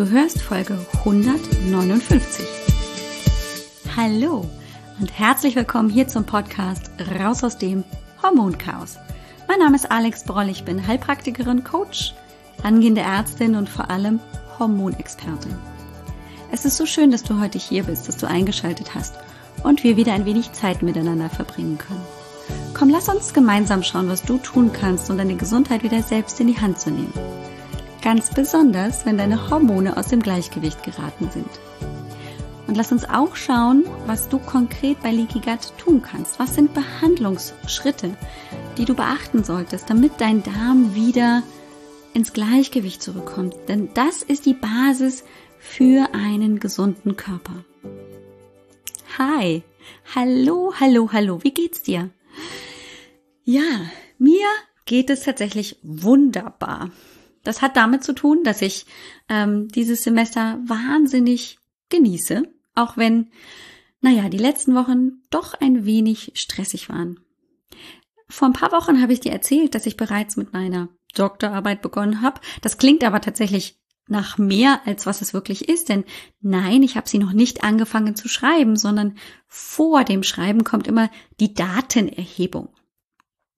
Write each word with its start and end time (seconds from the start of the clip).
Du 0.00 0.08
hörst 0.08 0.40
Folge 0.40 0.78
159. 1.00 2.46
Hallo 3.94 4.46
und 4.98 5.12
herzlich 5.12 5.56
willkommen 5.56 5.90
hier 5.90 6.08
zum 6.08 6.24
Podcast 6.24 6.90
Raus 7.18 7.44
aus 7.44 7.58
dem 7.58 7.84
Hormonchaos. 8.22 8.96
Mein 9.46 9.58
Name 9.58 9.76
ist 9.76 9.90
Alex 9.90 10.24
Broll, 10.24 10.48
ich 10.48 10.64
bin 10.64 10.86
Heilpraktikerin, 10.86 11.64
Coach, 11.64 12.14
angehende 12.62 13.02
Ärztin 13.02 13.56
und 13.56 13.68
vor 13.68 13.90
allem 13.90 14.20
Hormonexpertin. 14.58 15.54
Es 16.50 16.64
ist 16.64 16.78
so 16.78 16.86
schön, 16.86 17.10
dass 17.10 17.22
du 17.22 17.38
heute 17.38 17.58
hier 17.58 17.82
bist, 17.82 18.08
dass 18.08 18.16
du 18.16 18.26
eingeschaltet 18.26 18.94
hast 18.94 19.16
und 19.64 19.84
wir 19.84 19.98
wieder 19.98 20.14
ein 20.14 20.24
wenig 20.24 20.52
Zeit 20.52 20.80
miteinander 20.80 21.28
verbringen 21.28 21.76
können. 21.76 22.06
Komm, 22.72 22.88
lass 22.88 23.10
uns 23.10 23.34
gemeinsam 23.34 23.82
schauen, 23.82 24.08
was 24.08 24.22
du 24.22 24.38
tun 24.38 24.72
kannst, 24.72 25.10
um 25.10 25.18
deine 25.18 25.36
Gesundheit 25.36 25.82
wieder 25.82 26.02
selbst 26.02 26.40
in 26.40 26.46
die 26.46 26.58
Hand 26.58 26.80
zu 26.80 26.90
nehmen. 26.90 27.12
Ganz 28.02 28.32
besonders, 28.32 29.04
wenn 29.04 29.18
deine 29.18 29.50
Hormone 29.50 29.96
aus 29.96 30.08
dem 30.08 30.20
Gleichgewicht 30.20 30.82
geraten 30.82 31.30
sind. 31.30 31.50
Und 32.66 32.76
lass 32.76 32.92
uns 32.92 33.04
auch 33.04 33.36
schauen, 33.36 33.84
was 34.06 34.28
du 34.28 34.38
konkret 34.38 35.02
bei 35.02 35.10
Leaky 35.10 35.40
Gut 35.40 35.76
tun 35.76 36.02
kannst. 36.02 36.38
Was 36.38 36.54
sind 36.54 36.72
Behandlungsschritte, 36.72 38.16
die 38.78 38.84
du 38.84 38.94
beachten 38.94 39.44
solltest, 39.44 39.90
damit 39.90 40.12
dein 40.18 40.42
Darm 40.42 40.94
wieder 40.94 41.42
ins 42.14 42.32
Gleichgewicht 42.32 43.02
zurückkommt. 43.02 43.54
Denn 43.68 43.90
das 43.94 44.22
ist 44.22 44.46
die 44.46 44.54
Basis 44.54 45.24
für 45.58 46.08
einen 46.14 46.58
gesunden 46.60 47.16
Körper. 47.16 47.64
Hi, 49.18 49.62
hallo, 50.14 50.72
hallo, 50.78 51.10
hallo, 51.12 51.42
wie 51.42 51.52
geht's 51.52 51.82
dir? 51.82 52.10
Ja, 53.44 53.90
mir 54.18 54.46
geht 54.86 55.10
es 55.10 55.22
tatsächlich 55.22 55.76
wunderbar. 55.82 56.90
Das 57.42 57.62
hat 57.62 57.76
damit 57.76 58.04
zu 58.04 58.12
tun, 58.12 58.44
dass 58.44 58.62
ich 58.62 58.86
ähm, 59.28 59.68
dieses 59.68 60.02
Semester 60.02 60.58
wahnsinnig 60.66 61.58
genieße, 61.88 62.42
auch 62.74 62.96
wenn, 62.96 63.30
naja, 64.00 64.28
die 64.28 64.38
letzten 64.38 64.74
Wochen 64.74 65.22
doch 65.30 65.54
ein 65.54 65.84
wenig 65.84 66.32
stressig 66.34 66.88
waren. 66.88 67.20
Vor 68.28 68.48
ein 68.48 68.54
paar 68.54 68.72
Wochen 68.72 69.02
habe 69.02 69.12
ich 69.12 69.20
dir 69.20 69.32
erzählt, 69.32 69.74
dass 69.74 69.86
ich 69.86 69.96
bereits 69.96 70.36
mit 70.36 70.52
meiner 70.52 70.88
Doktorarbeit 71.14 71.82
begonnen 71.82 72.22
habe. 72.22 72.40
Das 72.60 72.78
klingt 72.78 73.02
aber 73.02 73.20
tatsächlich 73.20 73.80
nach 74.06 74.38
mehr, 74.38 74.80
als 74.86 75.06
was 75.06 75.22
es 75.22 75.32
wirklich 75.32 75.68
ist. 75.68 75.88
Denn 75.88 76.04
nein, 76.40 76.82
ich 76.82 76.96
habe 76.96 77.08
sie 77.08 77.18
noch 77.18 77.32
nicht 77.32 77.64
angefangen 77.64 78.16
zu 78.16 78.28
schreiben, 78.28 78.76
sondern 78.76 79.16
vor 79.46 80.04
dem 80.04 80.22
Schreiben 80.22 80.64
kommt 80.64 80.86
immer 80.86 81.10
die 81.38 81.54
Datenerhebung. 81.54 82.68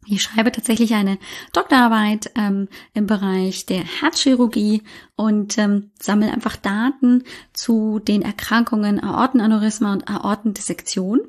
Ich 0.07 0.23
schreibe 0.23 0.51
tatsächlich 0.51 0.95
eine 0.95 1.19
Doktorarbeit 1.53 2.33
ähm, 2.35 2.69
im 2.93 3.07
Bereich 3.07 3.67
der 3.67 3.85
Herzchirurgie 3.85 4.83
und 5.15 5.57
ähm, 5.59 5.93
sammle 6.01 6.33
einfach 6.33 6.57
Daten 6.57 7.23
zu 7.53 8.01
den 8.01 8.23
Erkrankungen 8.23 9.03
Aortenaneurysma 9.03 9.93
und 9.93 10.09
Aortendissektion. 10.09 11.21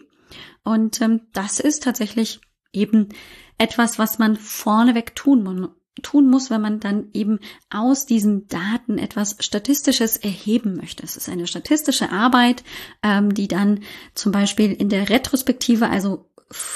Und 0.63 1.01
ähm, 1.01 1.21
das 1.33 1.59
ist 1.59 1.83
tatsächlich 1.83 2.41
eben 2.71 3.09
etwas, 3.59 3.99
was 3.99 4.17
man 4.17 4.37
vorneweg 4.37 5.15
tun, 5.15 5.69
tun 6.01 6.29
muss, 6.29 6.49
wenn 6.49 6.61
man 6.61 6.79
dann 6.79 7.09
eben 7.13 7.39
aus 7.69 8.07
diesen 8.07 8.47
Daten 8.47 8.97
etwas 8.97 9.35
Statistisches 9.39 10.17
erheben 10.17 10.77
möchte. 10.77 11.03
Es 11.03 11.15
ist 11.15 11.29
eine 11.29 11.45
statistische 11.45 12.11
Arbeit, 12.11 12.63
ähm, 13.03 13.35
die 13.35 13.47
dann 13.47 13.81
zum 14.15 14.31
Beispiel 14.31 14.71
in 14.71 14.89
der 14.89 15.09
Retrospektive, 15.09 15.89
also 15.89 16.31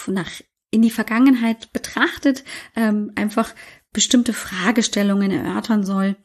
nach 0.06 0.30
in 0.78 0.83
die 0.83 0.92
Vergangenheit 0.92 1.73
betrachtet, 1.73 2.44
ähm, 2.75 3.11
einfach 3.16 3.56
bestimmte 3.92 4.31
Fragestellungen 4.31 5.31
erörtern 5.31 5.84
soll 5.84 6.16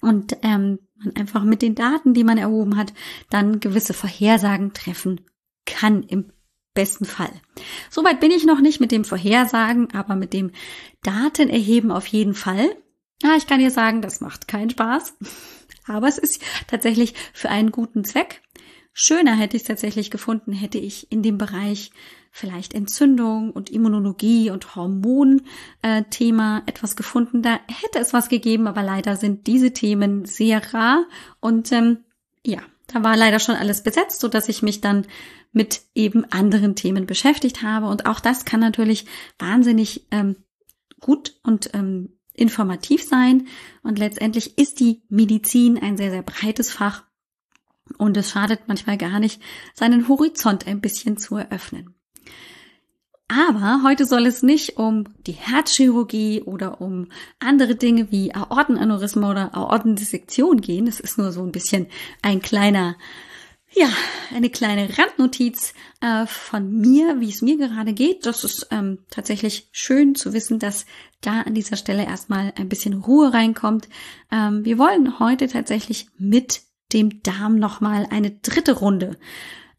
und 0.00 0.38
ähm, 0.42 0.78
man 0.96 1.14
einfach 1.16 1.44
mit 1.44 1.60
den 1.60 1.74
Daten, 1.74 2.14
die 2.14 2.24
man 2.24 2.38
erhoben 2.38 2.78
hat, 2.78 2.94
dann 3.28 3.60
gewisse 3.60 3.92
Vorhersagen 3.92 4.72
treffen 4.72 5.20
kann 5.66 6.02
im 6.02 6.32
besten 6.72 7.04
Fall. 7.04 7.30
Soweit 7.90 8.20
bin 8.20 8.30
ich 8.30 8.46
noch 8.46 8.60
nicht 8.60 8.80
mit 8.80 8.90
dem 8.90 9.04
Vorhersagen, 9.04 9.90
aber 9.92 10.16
mit 10.16 10.32
dem 10.32 10.50
Datenerheben 11.02 11.90
auf 11.90 12.06
jeden 12.06 12.34
Fall. 12.34 12.74
Ja, 13.22 13.36
ich 13.36 13.46
kann 13.46 13.60
dir 13.60 13.70
sagen, 13.70 14.00
das 14.00 14.22
macht 14.22 14.48
keinen 14.48 14.70
Spaß, 14.70 15.18
aber 15.86 16.08
es 16.08 16.16
ist 16.16 16.40
tatsächlich 16.68 17.12
für 17.34 17.50
einen 17.50 17.70
guten 17.70 18.02
Zweck. 18.02 18.40
Schöner 18.94 19.36
hätte 19.36 19.56
ich 19.56 19.64
es 19.64 19.68
tatsächlich 19.68 20.10
gefunden, 20.10 20.52
hätte 20.52 20.78
ich 20.78 21.12
in 21.12 21.22
dem 21.22 21.36
Bereich 21.36 21.90
vielleicht 22.36 22.74
Entzündung 22.74 23.52
und 23.52 23.70
Immunologie 23.70 24.50
und 24.50 24.74
Hormonthema 24.74 26.58
äh, 26.58 26.62
etwas 26.66 26.96
gefunden. 26.96 27.42
Da 27.42 27.60
hätte 27.68 28.00
es 28.00 28.12
was 28.12 28.28
gegeben, 28.28 28.66
aber 28.66 28.82
leider 28.82 29.14
sind 29.14 29.46
diese 29.46 29.72
Themen 29.72 30.24
sehr 30.24 30.74
rar 30.74 31.06
und 31.38 31.70
ähm, 31.70 31.98
ja, 32.44 32.58
da 32.88 33.04
war 33.04 33.16
leider 33.16 33.38
schon 33.38 33.54
alles 33.54 33.84
besetzt, 33.84 34.18
so 34.20 34.26
dass 34.26 34.48
ich 34.48 34.62
mich 34.62 34.80
dann 34.80 35.06
mit 35.52 35.82
eben 35.94 36.24
anderen 36.32 36.74
Themen 36.74 37.06
beschäftigt 37.06 37.62
habe. 37.62 37.86
Und 37.86 38.06
auch 38.06 38.18
das 38.18 38.44
kann 38.44 38.58
natürlich 38.58 39.06
wahnsinnig 39.38 40.08
ähm, 40.10 40.34
gut 40.98 41.38
und 41.44 41.70
ähm, 41.72 42.18
informativ 42.32 43.04
sein. 43.04 43.46
Und 43.84 44.00
letztendlich 44.00 44.58
ist 44.58 44.80
die 44.80 45.02
Medizin 45.08 45.80
ein 45.80 45.96
sehr, 45.96 46.10
sehr 46.10 46.22
breites 46.22 46.72
Fach. 46.72 47.04
Und 47.96 48.16
es 48.16 48.30
schadet 48.30 48.62
manchmal 48.66 48.98
gar 48.98 49.20
nicht, 49.20 49.40
seinen 49.72 50.08
Horizont 50.08 50.66
ein 50.66 50.80
bisschen 50.80 51.16
zu 51.16 51.36
eröffnen. 51.36 51.94
Aber 53.28 53.80
heute 53.82 54.04
soll 54.04 54.26
es 54.26 54.42
nicht 54.42 54.76
um 54.76 55.04
die 55.26 55.32
Herzchirurgie 55.32 56.42
oder 56.42 56.80
um 56.80 57.08
andere 57.38 57.74
Dinge 57.74 58.10
wie 58.10 58.34
Aortenaneurysma 58.34 59.30
oder 59.30 59.54
Aortendissektion 59.54 60.60
gehen. 60.60 60.86
Das 60.86 61.00
ist 61.00 61.16
nur 61.16 61.32
so 61.32 61.42
ein 61.42 61.50
bisschen 61.50 61.86
ein 62.20 62.42
kleiner, 62.42 62.96
ja, 63.72 63.88
eine 64.34 64.50
kleine 64.50 64.90
Randnotiz 64.98 65.72
äh, 66.02 66.26
von 66.26 66.70
mir, 66.70 67.18
wie 67.18 67.30
es 67.30 67.40
mir 67.40 67.56
gerade 67.56 67.94
geht. 67.94 68.26
Das 68.26 68.44
ist 68.44 68.68
ähm, 68.70 68.98
tatsächlich 69.08 69.68
schön 69.72 70.14
zu 70.14 70.34
wissen, 70.34 70.58
dass 70.58 70.84
da 71.22 71.40
an 71.40 71.54
dieser 71.54 71.76
Stelle 71.76 72.04
erstmal 72.04 72.52
ein 72.56 72.68
bisschen 72.68 72.92
Ruhe 72.92 73.32
reinkommt. 73.32 73.88
Ähm, 74.30 74.66
wir 74.66 74.78
wollen 74.78 75.18
heute 75.18 75.48
tatsächlich 75.48 76.08
mit 76.18 76.60
dem 76.92 77.22
Darm 77.22 77.56
nochmal 77.56 78.06
eine 78.10 78.32
dritte 78.32 78.72
Runde 78.72 79.16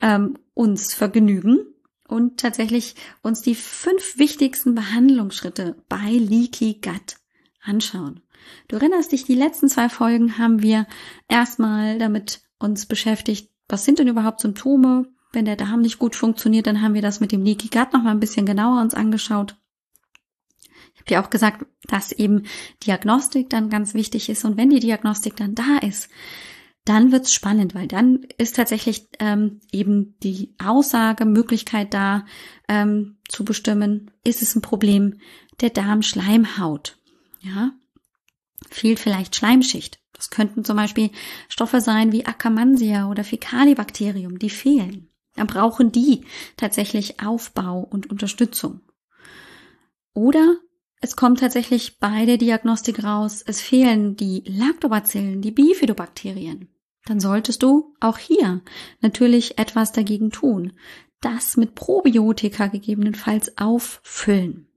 ähm, 0.02 0.40
uns 0.56 0.96
vergnügen 0.96 1.75
und 2.08 2.40
tatsächlich 2.40 2.96
uns 3.22 3.42
die 3.42 3.56
fünf 3.56 4.18
wichtigsten 4.18 4.76
Behandlungsschritte 4.76 5.76
bei 5.90 6.10
Leaky 6.12 6.80
Gut 6.82 7.18
anschauen. 7.62 8.22
Du 8.68 8.76
erinnerst 8.76 9.12
dich, 9.12 9.26
die 9.26 9.36
letzten 9.36 9.70
zwei 9.70 9.90
Folgen 9.90 10.38
haben 10.38 10.62
wir 10.62 10.88
erstmal 11.28 11.98
damit 11.98 12.42
uns 12.60 12.86
beschäftigt, 12.86 13.52
was 13.68 13.86
sind 13.86 14.00
denn 14.00 14.08
überhaupt 14.08 14.42
Symptome? 14.42 15.08
Wenn 15.32 15.46
der 15.46 15.56
Darm 15.56 15.82
nicht 15.82 16.00
gut 16.00 16.16
funktioniert, 16.16 16.68
dann 16.68 16.82
haben 16.82 16.94
wir 16.94 17.02
das 17.02 17.20
mit 17.20 17.32
dem 17.32 17.44
Leaky 17.44 17.70
Gut 17.70 17.92
nochmal 17.92 18.14
ein 18.14 18.20
bisschen 18.20 18.46
genauer 18.46 18.82
uns 18.82 18.94
angeschaut. 18.94 19.58
Ich 20.94 21.02
habe 21.02 21.14
ja 21.14 21.24
auch 21.24 21.30
gesagt, 21.30 21.66
dass 21.88 22.12
eben 22.12 22.44
Diagnostik 22.86 23.50
dann 23.50 23.70
ganz 23.70 23.94
wichtig 23.94 24.30
ist 24.30 24.46
und 24.46 24.58
wenn 24.58 24.70
die 24.70 24.80
Diagnostik 24.80 25.36
dann 25.36 25.56
da 25.56 25.78
ist, 25.82 26.10
dann 26.86 27.12
wird's 27.12 27.34
spannend, 27.34 27.74
weil 27.74 27.88
dann 27.88 28.28
ist 28.38 28.56
tatsächlich 28.56 29.08
ähm, 29.20 29.60
eben 29.72 30.16
die 30.22 30.54
Aussagemöglichkeit 30.64 31.94
da 31.94 32.26
ähm, 32.70 33.18
zu 33.28 33.44
bestimmen, 33.44 34.12
ist 34.24 34.44
es 34.44 34.56
ein 34.56 34.62
Problem 34.62 35.20
der 35.62 35.72
Darmschleimhaut. 35.72 36.98
Ja, 37.42 37.72
fehlt 38.70 39.00
vielleicht 39.00 39.36
Schleimschicht. 39.36 40.00
Das 40.14 40.30
könnten 40.30 40.64
zum 40.64 40.78
Beispiel 40.78 41.10
Stoffe 41.50 41.82
sein 41.82 42.12
wie 42.12 42.26
Akkermansia 42.26 43.10
oder 43.10 43.24
Fecalibacterium, 43.24 44.38
die 44.38 44.52
fehlen. 44.52 45.10
Dann 45.34 45.48
brauchen 45.48 45.92
die 45.92 46.24
tatsächlich 46.56 47.20
Aufbau 47.20 47.80
und 47.80 48.10
Unterstützung. 48.10 48.82
Oder 50.14 50.56
es 51.02 51.16
kommt 51.16 51.40
tatsächlich 51.40 52.00
bei 52.00 52.26
der 52.26 52.38
Diagnostik 52.38 53.04
raus, 53.04 53.44
es 53.46 53.60
fehlen 53.60 54.16
die 54.16 54.44
Lactobacillen, 54.46 55.42
die 55.42 55.52
Bifidobakterien 55.52 56.70
dann 57.06 57.20
solltest 57.20 57.64
du 57.64 57.96
auch 58.00 58.18
hier 58.18 58.62
natürlich 59.02 59.58
etwas 59.58 59.92
dagegen 59.92 60.32
tun. 60.32 60.74
Das 61.22 61.58
mit 61.58 61.76
Probiotika 61.76 62.68
gegebenenfalls 62.68 63.58
auffüllen. 63.58 64.68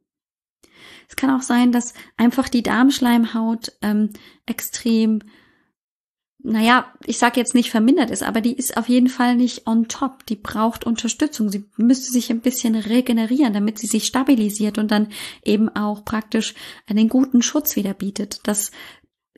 Es 1.08 1.16
kann 1.16 1.30
auch 1.30 1.42
sein, 1.42 1.72
dass 1.72 1.94
einfach 2.16 2.48
die 2.48 2.62
Darmschleimhaut 2.62 3.72
ähm, 3.80 4.10
extrem, 4.44 5.20
naja, 6.38 6.92
ich 7.06 7.19
sage 7.19 7.40
jetzt 7.40 7.54
nicht 7.54 7.70
vermindert 7.70 8.10
ist, 8.10 8.22
aber 8.22 8.42
die 8.42 8.52
ist 8.52 8.76
auf 8.76 8.88
jeden 8.88 9.08
Fall 9.08 9.34
nicht 9.34 9.66
on 9.66 9.88
top. 9.88 10.26
Die 10.26 10.36
braucht 10.36 10.84
Unterstützung. 10.84 11.48
Sie 11.48 11.64
müsste 11.76 12.12
sich 12.12 12.31
ein 12.31 12.40
bisschen 12.40 12.74
regenerieren, 12.74 13.54
damit 13.54 13.78
sie 13.78 13.86
sich 13.86 14.06
stabilisiert 14.06 14.76
und 14.76 14.90
dann 14.90 15.08
eben 15.44 15.70
auch 15.70 16.04
praktisch 16.04 16.54
einen 16.86 17.08
guten 17.08 17.40
Schutz 17.42 17.74
wieder 17.74 17.94
bietet. 17.94 18.46
Das 18.46 18.70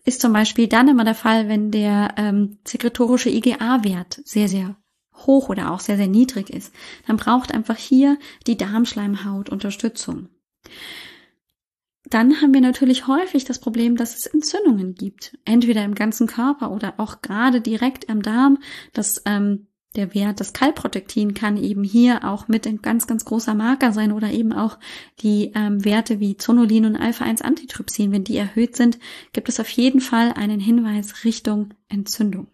ist 0.04 0.20
zum 0.20 0.32
Beispiel 0.32 0.68
dann 0.68 0.88
immer 0.88 1.04
der 1.04 1.14
Fall, 1.14 1.48
wenn 1.48 1.70
der 1.70 2.14
ähm, 2.16 2.58
sekretorische 2.66 3.30
IgA-Wert 3.30 4.20
sehr, 4.24 4.48
sehr 4.48 4.76
hoch 5.14 5.48
oder 5.48 5.70
auch 5.70 5.80
sehr, 5.80 5.96
sehr 5.96 6.08
niedrig 6.08 6.50
ist. 6.50 6.72
Dann 7.06 7.16
braucht 7.16 7.52
einfach 7.52 7.76
hier 7.76 8.18
die 8.46 8.56
Darmschleimhaut 8.56 9.50
Unterstützung. 9.50 10.28
dann 12.08 12.40
haben 12.40 12.54
wir 12.54 12.60
natürlich 12.60 13.06
häufig 13.06 13.44
das 13.44 13.60
Problem, 13.60 13.96
dass 13.96 14.16
es 14.16 14.26
Entzündungen 14.26 14.94
gibt. 14.94 15.38
Entweder 15.44 15.84
im 15.84 15.94
ganzen 15.94 16.26
Körper 16.26 16.72
oder 16.72 16.94
auch 16.96 17.22
gerade 17.22 17.60
direkt 17.60 18.08
am 18.08 18.22
Darm. 18.22 18.58
Das, 18.92 19.22
ähm, 19.26 19.68
der 19.96 20.14
Wert 20.14 20.38
des 20.38 20.52
Kalprotektin 20.52 21.34
kann 21.34 21.56
eben 21.56 21.82
hier 21.82 22.24
auch 22.24 22.46
mit 22.46 22.66
ein 22.66 22.80
ganz, 22.80 23.08
ganz 23.08 23.24
großer 23.24 23.54
Marker 23.54 23.92
sein 23.92 24.12
oder 24.12 24.30
eben 24.30 24.52
auch 24.52 24.78
die 25.20 25.50
ähm, 25.54 25.84
Werte 25.84 26.20
wie 26.20 26.36
Zonulin 26.36 26.84
und 26.86 26.96
Alpha-1-Antitrypsin. 26.96 28.12
Wenn 28.12 28.22
die 28.22 28.36
erhöht 28.36 28.76
sind, 28.76 28.98
gibt 29.32 29.48
es 29.48 29.58
auf 29.58 29.68
jeden 29.70 30.00
Fall 30.00 30.32
einen 30.32 30.60
Hinweis 30.60 31.24
Richtung 31.24 31.74
Entzündung. 31.88 32.46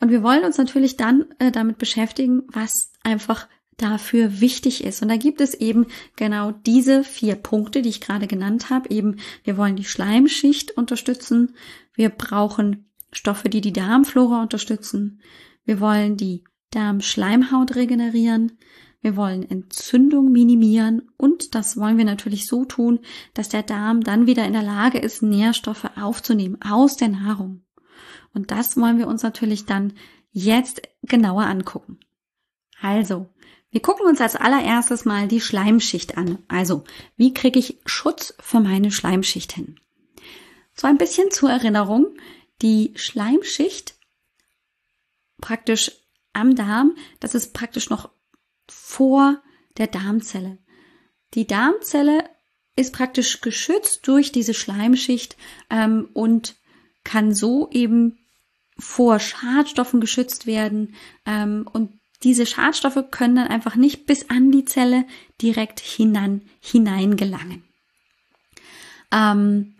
Und 0.00 0.10
wir 0.10 0.22
wollen 0.22 0.44
uns 0.44 0.58
natürlich 0.58 0.96
dann 0.96 1.26
äh, 1.40 1.50
damit 1.50 1.78
beschäftigen, 1.78 2.44
was 2.52 2.92
einfach 3.02 3.48
dafür 3.78 4.40
wichtig 4.40 4.84
ist. 4.84 5.02
Und 5.02 5.08
da 5.08 5.16
gibt 5.16 5.40
es 5.40 5.54
eben 5.54 5.86
genau 6.14 6.52
diese 6.52 7.02
vier 7.02 7.34
Punkte, 7.34 7.82
die 7.82 7.88
ich 7.88 8.00
gerade 8.00 8.28
genannt 8.28 8.70
habe. 8.70 8.90
Eben, 8.90 9.16
wir 9.42 9.56
wollen 9.56 9.76
die 9.76 9.84
Schleimschicht 9.84 10.76
unterstützen. 10.76 11.56
Wir 11.94 12.10
brauchen 12.10 12.88
Stoffe, 13.12 13.48
die 13.48 13.60
die 13.60 13.72
Darmflora 13.72 14.42
unterstützen. 14.42 15.20
Wir 15.68 15.80
wollen 15.80 16.16
die 16.16 16.44
Darmschleimhaut 16.70 17.74
regenerieren. 17.74 18.56
Wir 19.02 19.16
wollen 19.16 19.42
Entzündung 19.42 20.32
minimieren 20.32 21.10
und 21.18 21.54
das 21.54 21.76
wollen 21.76 21.98
wir 21.98 22.06
natürlich 22.06 22.46
so 22.46 22.64
tun, 22.64 23.00
dass 23.34 23.50
der 23.50 23.62
Darm 23.64 24.02
dann 24.02 24.26
wieder 24.26 24.46
in 24.46 24.54
der 24.54 24.62
Lage 24.62 24.96
ist, 24.96 25.22
Nährstoffe 25.22 25.84
aufzunehmen 25.94 26.58
aus 26.62 26.96
der 26.96 27.08
Nahrung. 27.08 27.66
Und 28.32 28.50
das 28.50 28.78
wollen 28.78 28.96
wir 28.96 29.08
uns 29.08 29.22
natürlich 29.22 29.66
dann 29.66 29.92
jetzt 30.30 30.80
genauer 31.02 31.42
angucken. 31.42 32.00
Also, 32.80 33.28
wir 33.70 33.82
gucken 33.82 34.06
uns 34.06 34.22
als 34.22 34.36
allererstes 34.36 35.04
mal 35.04 35.28
die 35.28 35.42
Schleimschicht 35.42 36.16
an. 36.16 36.38
Also, 36.48 36.84
wie 37.18 37.34
kriege 37.34 37.58
ich 37.58 37.78
Schutz 37.84 38.32
für 38.40 38.60
meine 38.60 38.90
Schleimschicht 38.90 39.52
hin? 39.52 39.78
So 40.74 40.86
ein 40.86 40.96
bisschen 40.96 41.30
zur 41.30 41.50
Erinnerung, 41.50 42.06
die 42.62 42.94
Schleimschicht 42.96 43.97
praktisch 45.40 45.92
am 46.32 46.54
Darm, 46.54 46.96
das 47.20 47.34
ist 47.34 47.54
praktisch 47.54 47.90
noch 47.90 48.10
vor 48.68 49.42
der 49.76 49.86
Darmzelle. 49.86 50.58
Die 51.34 51.46
Darmzelle 51.46 52.24
ist 52.76 52.92
praktisch 52.92 53.40
geschützt 53.40 54.06
durch 54.06 54.32
diese 54.32 54.54
Schleimschicht 54.54 55.36
ähm, 55.70 56.08
und 56.14 56.56
kann 57.04 57.34
so 57.34 57.68
eben 57.70 58.18
vor 58.78 59.18
Schadstoffen 59.18 60.00
geschützt 60.00 60.46
werden 60.46 60.94
ähm, 61.26 61.68
und 61.72 61.98
diese 62.22 62.46
Schadstoffe 62.46 63.10
können 63.10 63.36
dann 63.36 63.48
einfach 63.48 63.76
nicht 63.76 64.06
bis 64.06 64.28
an 64.30 64.50
die 64.50 64.64
Zelle 64.64 65.04
direkt 65.40 65.80
hinein, 65.80 66.42
hinein 66.60 67.16
gelangen. 67.16 67.64
Ähm, 69.12 69.74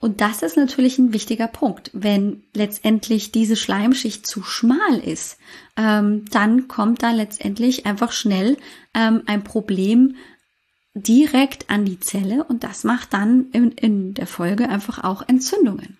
und 0.00 0.20
das 0.20 0.42
ist 0.42 0.56
natürlich 0.56 0.98
ein 0.98 1.12
wichtiger 1.12 1.48
Punkt. 1.48 1.90
Wenn 1.92 2.44
letztendlich 2.54 3.32
diese 3.32 3.56
Schleimschicht 3.56 4.26
zu 4.26 4.42
schmal 4.44 4.98
ist, 5.04 5.38
ähm, 5.76 6.24
dann 6.30 6.68
kommt 6.68 7.02
da 7.02 7.10
letztendlich 7.10 7.84
einfach 7.84 8.12
schnell 8.12 8.56
ähm, 8.94 9.22
ein 9.26 9.42
Problem 9.42 10.14
direkt 10.94 11.68
an 11.68 11.84
die 11.84 11.98
Zelle 11.98 12.44
und 12.44 12.62
das 12.62 12.84
macht 12.84 13.12
dann 13.12 13.50
in, 13.52 13.72
in 13.72 14.14
der 14.14 14.28
Folge 14.28 14.68
einfach 14.68 15.02
auch 15.02 15.22
Entzündungen. 15.26 15.98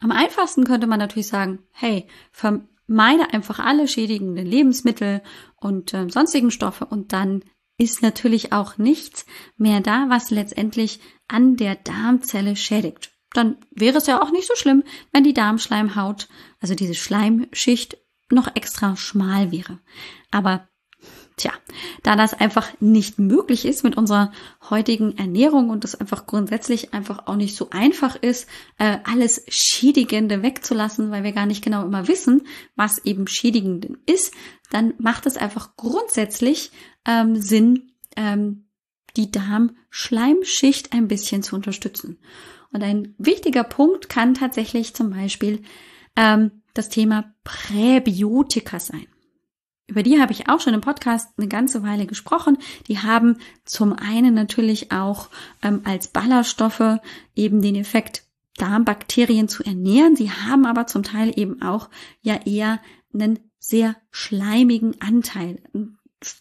Am 0.00 0.10
einfachsten 0.10 0.64
könnte 0.64 0.86
man 0.86 0.98
natürlich 0.98 1.28
sagen, 1.28 1.58
hey, 1.72 2.06
meine 2.86 3.34
einfach 3.34 3.58
alle 3.58 3.88
schädigenden 3.88 4.46
Lebensmittel 4.46 5.22
und 5.56 5.92
äh, 5.92 6.08
sonstigen 6.08 6.50
Stoffe 6.50 6.86
und 6.86 7.12
dann 7.12 7.42
ist 7.78 8.02
natürlich 8.02 8.52
auch 8.52 8.78
nichts 8.78 9.24
mehr 9.56 9.80
da, 9.80 10.06
was 10.08 10.30
letztendlich 10.30 11.00
an 11.28 11.56
der 11.56 11.76
Darmzelle 11.76 12.56
schädigt. 12.56 13.12
Dann 13.32 13.56
wäre 13.70 13.98
es 13.98 14.06
ja 14.06 14.22
auch 14.22 14.32
nicht 14.32 14.48
so 14.48 14.56
schlimm, 14.56 14.82
wenn 15.12 15.24
die 15.24 15.34
Darmschleimhaut, 15.34 16.28
also 16.60 16.74
diese 16.74 16.94
Schleimschicht, 16.94 17.98
noch 18.30 18.54
extra 18.56 18.96
schmal 18.96 19.52
wäre. 19.52 19.78
Aber 20.30 20.68
Tja, 21.38 21.52
da 22.02 22.16
das 22.16 22.34
einfach 22.34 22.68
nicht 22.80 23.20
möglich 23.20 23.64
ist 23.64 23.84
mit 23.84 23.96
unserer 23.96 24.32
heutigen 24.70 25.16
Ernährung 25.16 25.70
und 25.70 25.84
das 25.84 25.94
einfach 25.94 26.26
grundsätzlich 26.26 26.92
einfach 26.92 27.28
auch 27.28 27.36
nicht 27.36 27.54
so 27.54 27.70
einfach 27.70 28.16
ist, 28.16 28.48
äh, 28.78 28.98
alles 29.04 29.44
Schädigende 29.46 30.42
wegzulassen, 30.42 31.12
weil 31.12 31.22
wir 31.22 31.30
gar 31.30 31.46
nicht 31.46 31.62
genau 31.62 31.84
immer 31.84 32.08
wissen, 32.08 32.42
was 32.74 32.98
eben 33.04 33.28
Schädigend 33.28 33.88
ist, 34.06 34.34
dann 34.70 34.94
macht 34.98 35.26
es 35.26 35.36
einfach 35.36 35.76
grundsätzlich 35.76 36.72
ähm, 37.06 37.36
Sinn, 37.36 37.92
ähm, 38.16 38.67
die 39.16 39.30
Darmschleimschicht 39.30 40.92
ein 40.92 41.08
bisschen 41.08 41.42
zu 41.42 41.56
unterstützen. 41.56 42.18
Und 42.72 42.82
ein 42.82 43.14
wichtiger 43.18 43.64
Punkt 43.64 44.08
kann 44.08 44.34
tatsächlich 44.34 44.94
zum 44.94 45.10
Beispiel 45.10 45.62
ähm, 46.16 46.62
das 46.74 46.88
Thema 46.88 47.32
Präbiotika 47.44 48.78
sein. 48.78 49.06
Über 49.88 50.02
die 50.02 50.20
habe 50.20 50.32
ich 50.32 50.50
auch 50.50 50.60
schon 50.60 50.74
im 50.74 50.82
Podcast 50.82 51.30
eine 51.38 51.48
ganze 51.48 51.82
Weile 51.82 52.06
gesprochen. 52.06 52.58
Die 52.88 52.98
haben 52.98 53.38
zum 53.64 53.94
einen 53.94 54.34
natürlich 54.34 54.92
auch 54.92 55.30
ähm, 55.62 55.80
als 55.84 56.08
Ballaststoffe 56.08 56.98
eben 57.34 57.62
den 57.62 57.74
Effekt, 57.74 58.24
Darmbakterien 58.58 59.48
zu 59.48 59.64
ernähren. 59.64 60.14
Sie 60.14 60.30
haben 60.30 60.66
aber 60.66 60.86
zum 60.86 61.04
Teil 61.04 61.32
eben 61.36 61.62
auch 61.62 61.88
ja 62.20 62.38
eher 62.44 62.80
einen 63.14 63.38
sehr 63.58 63.96
schleimigen 64.10 65.00
Anteil. 65.00 65.62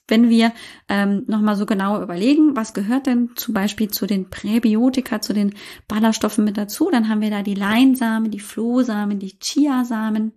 Wenn 0.07 0.29
wir 0.29 0.53
ähm, 0.89 1.24
nochmal 1.27 1.56
so 1.56 1.65
genauer 1.65 2.01
überlegen, 2.01 2.56
was 2.56 2.74
gehört 2.74 3.06
denn 3.06 3.31
zum 3.35 3.53
Beispiel 3.53 3.89
zu 3.89 4.07
den 4.07 4.29
Präbiotika, 4.29 5.21
zu 5.21 5.33
den 5.33 5.53
Ballaststoffen 5.88 6.44
mit 6.44 6.57
dazu, 6.57 6.89
dann 6.91 7.09
haben 7.09 7.21
wir 7.21 7.29
da 7.29 7.44
die 7.44 7.53
Leinsamen, 7.53 8.31
die 8.31 8.39
Flohsamen, 8.39 9.19
die 9.19 9.38
Chiasamen. 9.39 10.31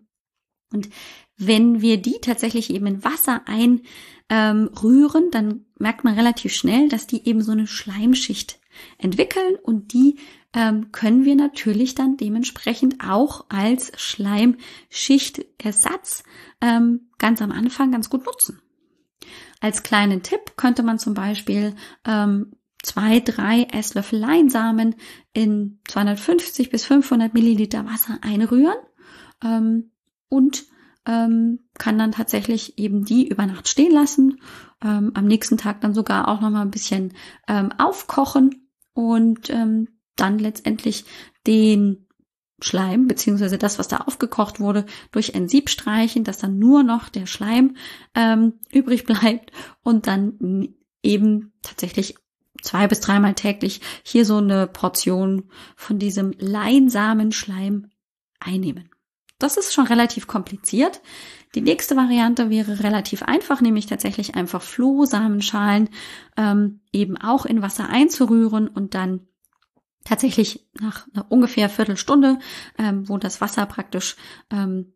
Und 0.72 0.90
wenn 1.36 1.80
wir 1.80 1.96
die 1.96 2.18
tatsächlich 2.20 2.70
eben 2.70 2.86
in 2.86 3.02
Wasser 3.02 3.42
einrühren, 3.46 5.24
ähm, 5.24 5.30
dann 5.30 5.64
merkt 5.78 6.04
man 6.04 6.14
relativ 6.14 6.54
schnell, 6.54 6.90
dass 6.90 7.06
die 7.06 7.26
eben 7.26 7.40
so 7.40 7.52
eine 7.52 7.66
Schleimschicht 7.66 8.60
entwickeln 8.98 9.56
und 9.62 9.94
die 9.94 10.18
ähm, 10.52 10.90
können 10.92 11.24
wir 11.24 11.34
natürlich 11.36 11.94
dann 11.94 12.16
dementsprechend 12.16 12.96
auch 13.02 13.46
als 13.48 13.92
Schleimschichtersatz 13.96 16.24
ähm, 16.60 17.08
ganz 17.18 17.40
am 17.40 17.52
Anfang 17.52 17.92
ganz 17.92 18.10
gut 18.10 18.26
nutzen. 18.26 18.60
Als 19.60 19.82
kleinen 19.82 20.22
Tipp 20.22 20.56
könnte 20.56 20.82
man 20.82 20.98
zum 20.98 21.14
Beispiel 21.14 21.74
ähm, 22.06 22.52
zwei, 22.82 23.20
drei 23.20 23.64
Esslöffel 23.72 24.18
Leinsamen 24.18 24.96
in 25.32 25.80
250 25.88 26.70
bis 26.70 26.86
500 26.86 27.34
Milliliter 27.34 27.84
Wasser 27.84 28.18
einrühren 28.22 28.76
ähm, 29.44 29.90
und 30.28 30.64
ähm, 31.06 31.60
kann 31.78 31.98
dann 31.98 32.12
tatsächlich 32.12 32.78
eben 32.78 33.04
die 33.04 33.28
über 33.28 33.46
Nacht 33.46 33.68
stehen 33.68 33.92
lassen, 33.92 34.40
ähm, 34.82 35.12
am 35.14 35.26
nächsten 35.26 35.56
Tag 35.56 35.80
dann 35.80 35.94
sogar 35.94 36.28
auch 36.28 36.40
noch 36.40 36.50
mal 36.50 36.62
ein 36.62 36.70
bisschen 36.70 37.14
ähm, 37.48 37.72
aufkochen 37.78 38.68
und 38.92 39.50
ähm, 39.50 39.88
dann 40.16 40.38
letztendlich 40.38 41.04
den 41.46 42.06
Schleim 42.62 43.06
beziehungsweise 43.06 43.58
das, 43.58 43.78
was 43.78 43.88
da 43.88 43.98
aufgekocht 43.98 44.60
wurde, 44.60 44.86
durch 45.12 45.34
ein 45.34 45.48
Sieb 45.48 45.70
streichen, 45.70 46.24
dass 46.24 46.38
dann 46.38 46.58
nur 46.58 46.82
noch 46.82 47.08
der 47.08 47.26
Schleim 47.26 47.76
ähm, 48.14 48.54
übrig 48.72 49.04
bleibt 49.04 49.52
und 49.82 50.06
dann 50.06 50.74
eben 51.02 51.52
tatsächlich 51.62 52.16
zwei 52.62 52.86
bis 52.88 53.00
dreimal 53.00 53.34
täglich 53.34 53.80
hier 54.02 54.24
so 54.24 54.36
eine 54.36 54.66
Portion 54.66 55.50
von 55.76 55.98
diesem 55.98 56.32
leinsamen 56.38 57.32
Schleim 57.32 57.90
einnehmen. 58.38 58.90
Das 59.38 59.56
ist 59.56 59.72
schon 59.72 59.86
relativ 59.86 60.26
kompliziert. 60.26 61.00
Die 61.54 61.62
nächste 61.62 61.96
Variante 61.96 62.50
wäre 62.50 62.80
relativ 62.80 63.22
einfach, 63.22 63.60
nämlich 63.60 63.86
tatsächlich 63.86 64.34
einfach 64.34 64.62
Flohsamenschalen 64.62 65.88
ähm, 66.36 66.80
eben 66.92 67.16
auch 67.16 67.46
in 67.46 67.62
Wasser 67.62 67.88
einzurühren 67.88 68.68
und 68.68 68.94
dann 68.94 69.26
tatsächlich 70.10 70.68
nach 70.80 71.06
einer 71.14 71.30
ungefähr 71.30 71.68
Viertelstunde, 71.68 72.40
ähm, 72.78 73.08
wo 73.08 73.16
das 73.16 73.40
Wasser 73.40 73.64
praktisch 73.66 74.16
ähm, 74.50 74.92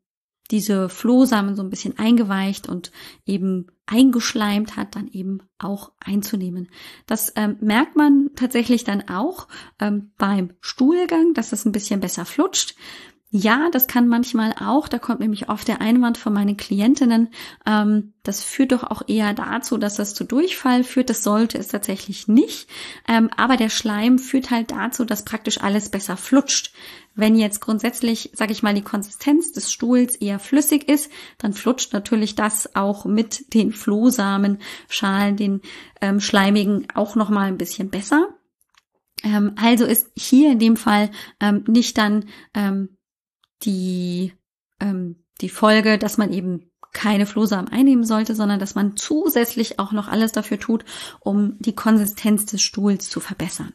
diese 0.51 0.89
Flohsamen 0.89 1.55
so 1.55 1.63
ein 1.63 1.71
bisschen 1.71 1.99
eingeweicht 1.99 2.69
und 2.69 2.91
eben 3.25 3.69
eingeschleimt 3.87 4.77
hat, 4.77 4.97
dann 4.97 5.07
eben 5.09 5.39
auch 5.57 5.93
einzunehmen. 6.05 6.69
Das 7.07 7.33
ähm, 7.37 7.57
merkt 7.61 7.95
man 7.95 8.31
tatsächlich 8.35 8.83
dann 8.83 9.09
auch 9.09 9.47
ähm, 9.79 10.11
beim 10.19 10.53
Stuhlgang, 10.61 11.33
dass 11.33 11.53
es 11.53 11.65
ein 11.65 11.73
bisschen 11.73 12.01
besser 12.01 12.25
flutscht. 12.25 12.75
Ja, 13.37 13.69
das 13.73 13.89
kann 13.89 14.07
manchmal 14.07 14.55
auch, 14.61 14.87
da 14.87 15.01
kommt 15.01 15.19
nämlich 15.19 15.49
oft 15.49 15.67
der 15.67 15.81
Einwand 15.81 16.19
von 16.19 16.33
meinen 16.33 16.57
Klientinnen, 16.57 17.31
ähm, 17.67 18.13
das 18.23 18.45
führt 18.45 18.71
doch 18.71 18.85
auch 18.85 19.03
eher 19.09 19.35
dazu, 19.35 19.77
dass 19.77 19.97
das 19.97 20.15
zu 20.15 20.23
Durchfall 20.23 20.85
führt. 20.85 21.11
Das 21.11 21.25
sollte 21.25 21.59
es 21.59 21.67
tatsächlich 21.67 22.29
nicht. 22.29 22.71
Ähm, 23.09 23.29
aber 23.37 23.57
der 23.57 23.71
Schleim 23.71 24.21
führt 24.21 24.53
halt 24.53 24.71
dazu, 24.71 25.05
dass 25.05 25.25
praktisch 25.25 25.61
alles 25.61 25.89
besser 25.89 26.17
flutscht. 26.17 26.73
Wenn 27.17 27.35
jetzt 27.35 27.61
grundsätzlich, 27.61 28.31
sage 28.35 28.53
ich 28.53 28.63
mal, 28.63 28.73
die 28.73 28.83
Konsistenz 28.83 29.51
des 29.51 29.73
Stuhls 29.73 30.15
eher 30.15 30.39
flüssig 30.39 30.89
ist, 30.89 31.11
dann 31.39 31.55
flutscht 31.55 31.93
natürlich 31.93 32.37
das 32.37 32.77
auch 32.77 33.05
mit 33.05 33.53
den 33.53 33.73
Flohsamenschalen, 33.73 35.37
den 35.37 35.61
ähm, 36.01 36.21
schleimigen, 36.21 36.87
auch 36.95 37.17
noch 37.17 37.31
mal 37.31 37.49
ein 37.49 37.59
bisschen 37.59 37.91
besser. 37.91 38.29
Ähm, 39.25 39.57
also 39.57 39.87
ist 39.87 40.13
hier 40.17 40.53
in 40.53 40.61
dem 40.61 40.77
Fall 40.77 41.11
ähm, 41.41 41.65
nicht 41.67 41.99
dann 41.99 42.27
ähm, 42.55 42.91
die, 43.65 44.33
ähm, 44.81 45.25
die 45.41 45.49
Folge, 45.49 45.99
dass 45.99 46.19
man 46.19 46.33
eben 46.33 46.71
keine 46.93 47.27
Flohsamen 47.27 47.69
einnehmen 47.69 48.05
sollte, 48.05 48.35
sondern 48.35 48.61
dass 48.61 48.75
man 48.75 48.97
zusätzlich 48.97 49.79
auch 49.79 49.93
noch 49.93 50.09
alles 50.09 50.33
dafür 50.33 50.59
tut, 50.59 50.85
um 51.21 51.57
die 51.59 51.75
Konsistenz 51.75 52.47
des 52.47 52.63
Stuhls 52.63 53.11
zu 53.11 53.21
verbessern. 53.21 53.75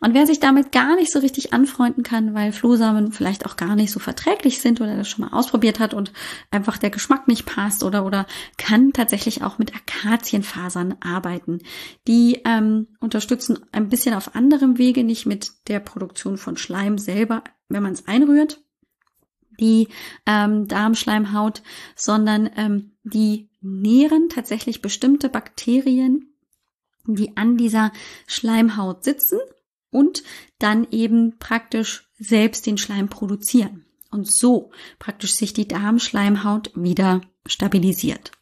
Und 0.00 0.14
wer 0.14 0.26
sich 0.26 0.40
damit 0.40 0.72
gar 0.72 0.96
nicht 0.96 1.12
so 1.12 1.20
richtig 1.20 1.52
anfreunden 1.52 2.02
kann, 2.02 2.34
weil 2.34 2.52
Flohsamen 2.52 3.12
vielleicht 3.12 3.46
auch 3.46 3.56
gar 3.56 3.76
nicht 3.76 3.92
so 3.92 4.00
verträglich 4.00 4.60
sind 4.60 4.80
oder 4.80 4.96
das 4.96 5.08
schon 5.08 5.24
mal 5.24 5.36
ausprobiert 5.36 5.78
hat 5.78 5.94
und 5.94 6.12
einfach 6.50 6.76
der 6.76 6.90
Geschmack 6.90 7.28
nicht 7.28 7.46
passt 7.46 7.82
oder 7.82 8.04
oder 8.04 8.26
kann 8.58 8.92
tatsächlich 8.92 9.42
auch 9.42 9.58
mit 9.58 9.72
Akazienfasern 9.74 10.96
arbeiten. 11.00 11.60
Die 12.06 12.42
ähm, 12.44 12.88
unterstützen 13.00 13.60
ein 13.72 13.88
bisschen 13.88 14.14
auf 14.14 14.34
anderem 14.34 14.78
Wege, 14.78 15.04
nicht 15.04 15.26
mit 15.26 15.52
der 15.68 15.80
Produktion 15.80 16.36
von 16.36 16.56
Schleim 16.56 16.98
selber, 16.98 17.44
wenn 17.68 17.82
man 17.82 17.92
es 17.92 18.06
einrührt, 18.06 18.63
die 19.60 19.88
ähm, 20.26 20.68
Darmschleimhaut, 20.68 21.62
sondern 21.96 22.50
ähm, 22.56 22.92
die 23.02 23.48
nähren 23.60 24.28
tatsächlich 24.28 24.82
bestimmte 24.82 25.28
Bakterien, 25.28 26.34
die 27.06 27.36
an 27.36 27.56
dieser 27.56 27.92
Schleimhaut 28.26 29.04
sitzen 29.04 29.38
und 29.90 30.22
dann 30.58 30.86
eben 30.90 31.38
praktisch 31.38 32.08
selbst 32.18 32.66
den 32.66 32.78
Schleim 32.78 33.08
produzieren 33.08 33.84
und 34.10 34.30
so 34.30 34.70
praktisch 34.98 35.34
sich 35.34 35.52
die 35.52 35.68
Darmschleimhaut 35.68 36.72
wieder 36.74 37.20
stabilisiert. 37.46 38.32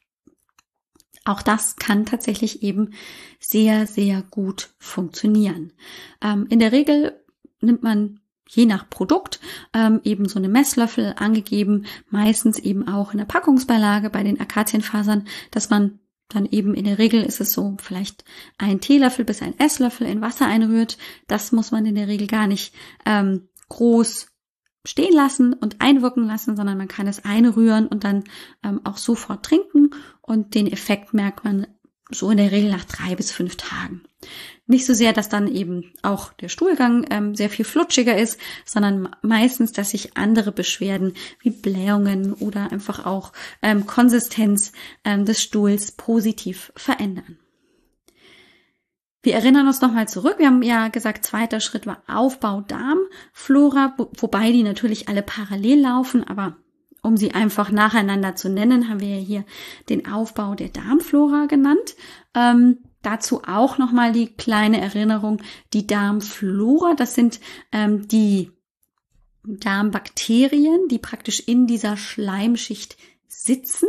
Auch 1.25 1.42
das 1.42 1.76
kann 1.76 2.04
tatsächlich 2.04 2.62
eben 2.62 2.95
sehr, 3.38 3.87
sehr 3.87 4.23
gut 4.23 4.71
funktionieren. 4.78 5.73
Ähm, 6.21 6.47
in 6.50 6.59
der 6.59 6.73
Regel 6.73 7.21
nimmt 7.61 7.83
man 7.83 8.21
je 8.55 8.67
nach 8.67 8.89
Produkt 8.89 9.41
ähm, 9.73 10.01
eben 10.05 10.29
so 10.29 10.39
eine 10.39 10.49
Messlöffel 10.49 11.15
angegeben, 11.17 11.87
meistens 12.11 12.59
eben 12.59 12.87
auch 12.87 13.13
in 13.13 13.19
der 13.19 13.25
Packungsbeilage 13.25 14.11
bei 14.11 14.23
den 14.23 14.41
Akazienfasern, 14.41 15.27
dass 15.51 15.71
man 15.71 15.99
dann 16.29 16.47
eben 16.47 16.75
in 16.75 16.85
der 16.85 16.99
Regel 16.99 17.23
ist 17.23 17.41
es 17.41 17.53
so, 17.53 17.77
vielleicht 17.81 18.25
ein 18.59 18.81
Teelöffel 18.81 19.25
bis 19.25 19.43
ein 19.43 19.59
Esslöffel 19.59 20.07
in 20.07 20.21
Wasser 20.21 20.47
einrührt. 20.47 20.99
Das 21.27 21.53
muss 21.53 21.71
man 21.71 21.87
in 21.87 21.95
der 21.95 22.09
Regel 22.09 22.27
gar 22.27 22.47
nicht 22.47 22.75
ähm, 23.07 23.49
groß 23.69 24.29
stehen 24.85 25.15
lassen 25.15 25.53
und 25.53 25.81
einwirken 25.81 26.27
lassen, 26.27 26.57
sondern 26.57 26.79
man 26.79 26.89
kann 26.89 27.07
es 27.07 27.25
einrühren 27.25 27.87
und 27.87 28.05
dann 28.05 28.25
ähm, 28.65 28.81
auch 28.85 28.97
sofort 28.97 29.45
trinken 29.45 29.91
und 30.21 30.55
den 30.55 30.67
Effekt 30.67 31.15
merkt 31.15 31.45
man 31.45 31.67
so 32.14 32.31
in 32.31 32.37
der 32.37 32.52
Regel 32.52 32.71
nach 32.71 32.85
drei 32.85 33.14
bis 33.14 33.33
fünf 33.33 33.57
Tagen. 33.57 34.02
Nicht 34.66 34.87
so 34.87 34.95
sehr, 34.95 35.12
dass 35.12 35.28
dann 35.28 35.49
eben 35.49 35.92
auch 36.02 36.33
der 36.35 36.49
Stuhlgang 36.49 37.04
ähm, 37.11 37.35
sehr 37.35 37.50
viel 37.50 37.64
flutschiger 37.64 38.16
ist, 38.16 38.38
sondern 38.64 39.09
meistens, 39.21 39.73
dass 39.73 39.90
sich 39.90 40.16
andere 40.16 40.52
Beschwerden 40.52 41.14
wie 41.40 41.50
Blähungen 41.50 42.33
oder 42.33 42.71
einfach 42.71 43.04
auch 43.04 43.33
ähm, 43.61 43.87
Konsistenz 43.87 44.73
ähm, 45.04 45.25
des 45.25 45.42
Stuhls 45.42 45.92
positiv 45.92 46.73
verändern. 46.76 47.38
Wir 49.25 49.35
erinnern 49.35 49.69
uns 49.69 49.81
nochmal 49.81 50.09
zurück. 50.09 50.37
Wir 50.38 50.47
haben 50.47 50.62
ja 50.62 50.88
gesagt, 50.88 51.25
zweiter 51.25 51.61
Schritt 51.61 51.87
war 51.87 52.02
Aufbau 52.09 52.62
Darmflora, 52.62 53.95
wobei 54.19 54.50
die 54.50 54.64
natürlich 54.64 55.09
alle 55.09 55.23
parallel 55.23 55.81
laufen, 55.81 56.25
aber 56.25 56.57
um 57.03 57.17
sie 57.17 57.33
einfach 57.33 57.71
nacheinander 57.71 58.37
zu 58.37 58.49
nennen, 58.49 58.89
haben 58.89 59.01
wir 59.01 59.17
hier 59.17 59.45
den 59.89 60.07
Aufbau 60.07 60.55
der 60.55 60.69
Darmflora 60.69 61.47
genannt. 61.47 61.97
Ähm, 62.35 62.79
dazu 63.03 63.43
auch 63.45 63.79
nochmal 63.79 64.13
die 64.13 64.29
kleine 64.29 64.81
Erinnerung, 64.81 65.43
die 65.73 65.87
Darmflora, 65.87 66.95
das 66.95 67.15
sind 67.15 67.41
ähm, 67.73 68.07
die 68.07 68.53
Darmbakterien, 69.45 70.87
die 70.89 70.99
praktisch 70.99 71.41
in 71.41 71.67
dieser 71.67 71.97
Schleimschicht 71.97 72.97
sitzen. 73.27 73.89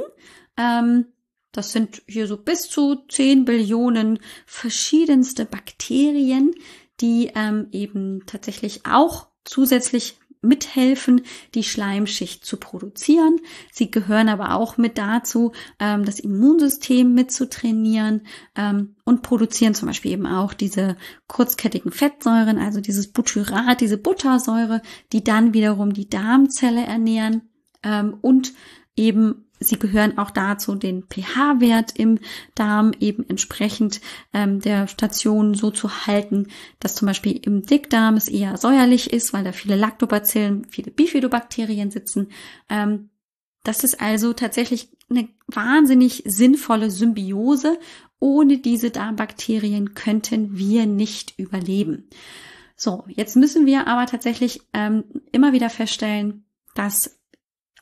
Ähm, 0.58 1.06
das 1.52 1.72
sind 1.72 2.02
hier 2.08 2.26
so 2.26 2.38
bis 2.38 2.68
zu 2.68 2.96
10 3.08 3.46
Billionen 3.46 4.18
verschiedenste 4.48 5.46
Bakterien, 5.46 6.56
die 7.00 7.32
ähm, 7.36 7.68
eben 7.72 8.26
tatsächlich 8.26 8.88
auch 8.88 9.28
zusätzlich 9.46 10.18
mithelfen, 10.44 11.22
die 11.56 11.64
Schleimschicht 11.64 12.46
zu 12.46 12.58
produzieren. 12.58 13.38
Sie 13.72 13.90
gehören 13.90 14.30
aber 14.30 14.56
auch 14.56 14.78
mit 14.78 14.98
dazu, 14.98 15.54
ähm, 15.80 16.06
das 16.06 16.20
Immunsystem 16.20 17.14
mitzutrainieren 17.14 18.22
ähm, 18.56 18.96
und 19.06 19.22
produzieren 19.22 19.74
zum 19.74 19.88
Beispiel 19.88 20.12
eben 20.12 20.26
auch 20.26 20.54
diese 20.54 20.98
kurzkettigen 21.28 21.92
Fettsäuren, 21.92 22.58
also 22.58 22.82
dieses 22.82 23.12
Butyrat, 23.12 23.82
diese 23.82 23.98
Buttersäure, 23.98 24.82
die 25.12 25.24
dann 25.24 25.54
wiederum 25.54 25.94
die 25.94 26.10
Darmzelle 26.10 26.86
ernähren 26.86 27.50
ähm, 27.84 28.18
und 28.22 28.54
eben 28.96 29.46
Sie 29.64 29.80
gehören 29.80 30.18
auch 30.18 30.32
dazu, 30.32 30.76
den 30.76 31.04
pH-Wert 31.04 31.98
im 31.98 32.20
Darm 32.56 32.92
eben 33.00 33.28
entsprechend 33.28 34.02
ähm, 34.34 34.60
der 34.60 34.88
Station 34.88 35.54
so 35.54 35.72
zu 35.72 36.06
halten, 36.06 36.48
dass 36.80 36.96
zum 36.96 37.08
Beispiel 37.08 37.40
im 37.44 37.66
Dickdarm 37.66 38.16
es 38.16 38.28
eher 38.28 38.58
säuerlich 38.58 39.12
ist, 39.12 39.34
weil 39.34 39.44
da 39.44 39.52
viele 39.52 39.76
Lactobacillen, 39.76 40.66
viele 40.70 40.92
Bifidobakterien 40.92 41.92
sitzen. 41.92 42.30
Ähm, 42.70 43.10
das 43.64 43.84
ist 43.84 44.02
also 44.02 44.34
tatsächlich 44.34 44.90
eine 45.10 45.30
wahnsinnig 45.48 46.24
sinnvolle 46.26 46.92
Symbiose. 46.92 47.80
Ohne 48.20 48.58
diese 48.58 48.92
Darmbakterien 48.92 49.94
könnten 49.94 50.58
wir 50.58 50.86
nicht 50.86 51.38
überleben. 51.38 52.10
So, 52.76 53.06
jetzt 53.08 53.36
müssen 53.36 53.66
wir 53.66 53.88
aber 53.88 54.06
tatsächlich 54.06 54.62
ähm, 54.74 55.06
immer 55.32 55.54
wieder 55.54 55.70
feststellen, 55.70 56.46
dass 56.76 57.20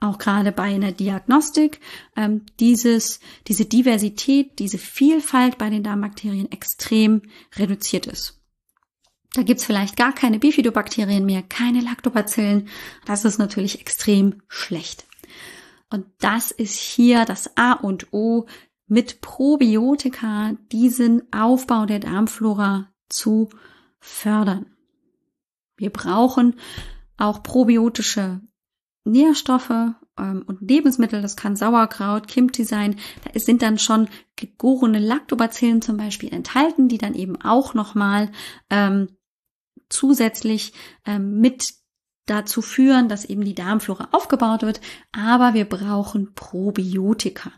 auch 0.01 0.17
gerade 0.17 0.51
bei 0.51 0.63
einer 0.63 0.91
Diagnostik, 0.91 1.79
ähm, 2.17 2.41
dieses, 2.60 3.20
diese 3.48 3.65
Diversität, 3.65 4.60
diese 4.60 4.77
Vielfalt 4.77 5.58
bei 5.58 5.70
den 5.70 5.84
Darmbakterien 5.84 6.51
extrem 6.51 7.22
reduziert 7.55 8.08
ist. 8.08 8.41
Da 9.34 9.43
gibt's 9.43 9.63
vielleicht 9.63 9.96
gar 9.96 10.13
keine 10.13 10.39
Bifidobakterien 10.39 11.25
mehr, 11.25 11.41
keine 11.43 11.79
Lactobacillen. 11.79 12.67
Das 13.05 13.24
ist 13.24 13.38
natürlich 13.38 13.79
extrem 13.79 14.41
schlecht. 14.50 15.05
Und 15.89 16.05
das 16.20 16.51
ist 16.51 16.75
hier 16.75 17.24
das 17.24 17.55
A 17.55 17.74
und 17.74 18.12
O, 18.12 18.48
mit 18.88 19.22
Probiotika 19.22 20.58
diesen 20.72 21.31
Aufbau 21.31 21.86
der 21.86 22.00
Darmflora 22.00 22.91
zu 23.08 23.50
fördern. 24.00 24.65
Wir 25.77 25.91
brauchen 25.91 26.60
auch 27.15 27.41
probiotische 27.41 28.41
Nährstoffe 29.03 29.93
ähm, 30.17 30.43
und 30.46 30.62
Lebensmittel, 30.62 31.22
das 31.22 31.36
kann 31.36 31.55
Sauerkraut, 31.55 32.27
Kimchi 32.27 32.63
sein, 32.63 32.98
da 33.24 33.39
sind 33.39 33.62
dann 33.62 33.77
schon 33.77 34.08
gegorene 34.36 35.00
Lactobacillen 35.00 35.81
zum 35.81 35.98
Beispiel 35.98 36.34
enthalten, 36.34 36.88
die 36.88 36.98
dann 36.98 37.15
eben 37.15 37.41
auch 37.41 37.74
nochmal 37.74 38.31
ähm, 38.70 39.08
zusätzlich 39.89 40.74
ähm, 41.05 41.39
mit 41.39 41.74
dazu 42.27 42.62
führen, 42.62 43.10
dass 43.10 43.25
eben 43.25 43.43
die 43.43 43.55
Darmflora 43.55 44.10
aufgebaut 44.12 44.62
wird, 44.62 44.79
aber 45.12 45.53
wir 45.53 45.65
brauchen 45.65 46.34
Probiotika. 46.34 47.51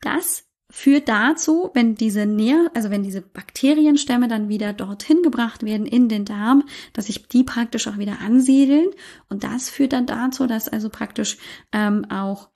Das 0.00 0.43
führt 0.74 1.08
dazu, 1.08 1.70
wenn 1.72 1.94
diese 1.94 2.26
Nähr, 2.26 2.68
also 2.74 2.90
wenn 2.90 3.04
diese 3.04 3.20
Bakterienstämme 3.20 4.26
dann 4.26 4.48
wieder 4.48 4.72
dorthin 4.72 5.22
gebracht 5.22 5.62
werden 5.62 5.86
in 5.86 6.08
den 6.08 6.24
Darm, 6.24 6.64
dass 6.92 7.06
sich 7.06 7.28
die 7.28 7.44
praktisch 7.44 7.86
auch 7.86 7.96
wieder 7.96 8.20
ansiedeln. 8.20 8.88
Und 9.28 9.44
das 9.44 9.70
führt 9.70 9.92
dann 9.92 10.06
dazu, 10.06 10.48
dass 10.48 10.68
also 10.68 10.88
praktisch 10.90 11.38
ähm, 11.70 12.04
auch 12.10 12.48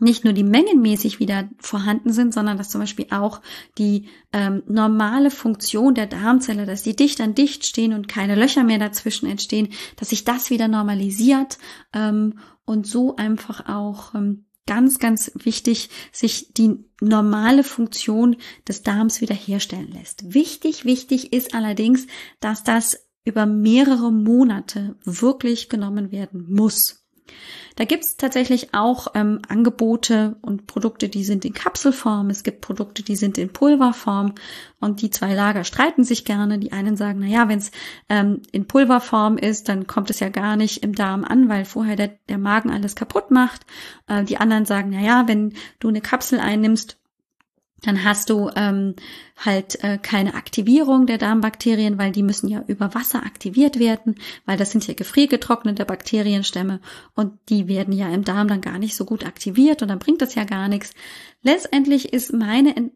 nicht 0.00 0.24
nur 0.24 0.32
die 0.32 0.44
mengenmäßig 0.44 1.20
wieder 1.20 1.50
vorhanden 1.60 2.10
sind, 2.10 2.32
sondern 2.32 2.56
dass 2.56 2.70
zum 2.70 2.80
Beispiel 2.80 3.08
auch 3.10 3.42
die 3.76 4.08
ähm, 4.32 4.62
normale 4.66 5.30
Funktion 5.30 5.94
der 5.94 6.06
Darmzelle, 6.06 6.64
dass 6.64 6.84
die 6.84 6.96
dicht 6.96 7.20
an 7.20 7.34
dicht 7.34 7.66
stehen 7.66 7.92
und 7.92 8.08
keine 8.08 8.34
Löcher 8.34 8.64
mehr 8.64 8.78
dazwischen 8.78 9.28
entstehen, 9.28 9.68
dass 9.96 10.08
sich 10.08 10.24
das 10.24 10.48
wieder 10.48 10.68
normalisiert 10.68 11.58
ähm, 11.92 12.38
und 12.64 12.86
so 12.86 13.14
einfach 13.16 13.68
auch 13.68 14.14
ähm, 14.14 14.45
ganz, 14.66 14.98
ganz 14.98 15.30
wichtig, 15.34 15.90
sich 16.12 16.52
die 16.52 16.84
normale 17.00 17.64
Funktion 17.64 18.36
des 18.66 18.82
Darms 18.82 19.20
wiederherstellen 19.20 19.90
lässt. 19.92 20.34
Wichtig, 20.34 20.84
wichtig 20.84 21.32
ist 21.32 21.54
allerdings, 21.54 22.06
dass 22.40 22.64
das 22.64 22.98
über 23.24 23.46
mehrere 23.46 24.12
Monate 24.12 24.96
wirklich 25.04 25.68
genommen 25.68 26.12
werden 26.12 26.46
muss. 26.48 27.05
Da 27.76 27.84
gibt's 27.84 28.16
tatsächlich 28.16 28.72
auch 28.72 29.08
ähm, 29.14 29.40
Angebote 29.48 30.36
und 30.40 30.66
Produkte, 30.66 31.08
die 31.08 31.24
sind 31.24 31.44
in 31.44 31.52
Kapselform. 31.52 32.30
Es 32.30 32.42
gibt 32.42 32.62
Produkte, 32.62 33.02
die 33.02 33.16
sind 33.16 33.36
in 33.36 33.52
Pulverform. 33.52 34.34
Und 34.80 35.02
die 35.02 35.10
zwei 35.10 35.34
Lager 35.34 35.64
streiten 35.64 36.02
sich 36.02 36.24
gerne. 36.24 36.58
Die 36.58 36.72
einen 36.72 36.96
sagen, 36.96 37.20
na 37.20 37.26
ja, 37.26 37.48
wenn 37.48 37.58
es 37.58 37.70
ähm, 38.08 38.40
in 38.50 38.66
Pulverform 38.66 39.36
ist, 39.36 39.68
dann 39.68 39.86
kommt 39.86 40.10
es 40.10 40.20
ja 40.20 40.30
gar 40.30 40.56
nicht 40.56 40.82
im 40.82 40.94
Darm 40.94 41.24
an, 41.24 41.48
weil 41.48 41.64
vorher 41.64 41.96
der, 41.96 42.16
der 42.28 42.38
Magen 42.38 42.70
alles 42.70 42.96
kaputt 42.96 43.30
macht. 43.30 43.66
Äh, 44.08 44.24
die 44.24 44.38
anderen 44.38 44.64
sagen, 44.64 44.90
na 44.92 45.00
ja, 45.00 45.28
wenn 45.28 45.52
du 45.78 45.88
eine 45.88 46.00
Kapsel 46.00 46.40
einnimmst, 46.40 46.96
dann 47.86 48.02
hast 48.04 48.30
du 48.30 48.50
ähm, 48.56 48.96
halt 49.36 49.82
äh, 49.84 49.98
keine 49.98 50.34
Aktivierung 50.34 51.06
der 51.06 51.18
Darmbakterien, 51.18 51.98
weil 51.98 52.10
die 52.10 52.24
müssen 52.24 52.48
ja 52.48 52.64
über 52.66 52.94
Wasser 52.94 53.24
aktiviert 53.24 53.78
werden, 53.78 54.16
weil 54.44 54.56
das 54.56 54.72
sind 54.72 54.86
ja 54.86 54.94
gefriergetrocknete 54.94 55.84
Bakterienstämme 55.84 56.80
und 57.14 57.38
die 57.48 57.68
werden 57.68 57.94
ja 57.94 58.08
im 58.08 58.24
Darm 58.24 58.48
dann 58.48 58.60
gar 58.60 58.78
nicht 58.78 58.96
so 58.96 59.04
gut 59.04 59.24
aktiviert 59.24 59.82
und 59.82 59.88
dann 59.88 60.00
bringt 60.00 60.20
das 60.20 60.34
ja 60.34 60.44
gar 60.44 60.68
nichts. 60.68 60.92
Letztendlich 61.42 62.12
ist 62.12 62.32
meine 62.32 62.90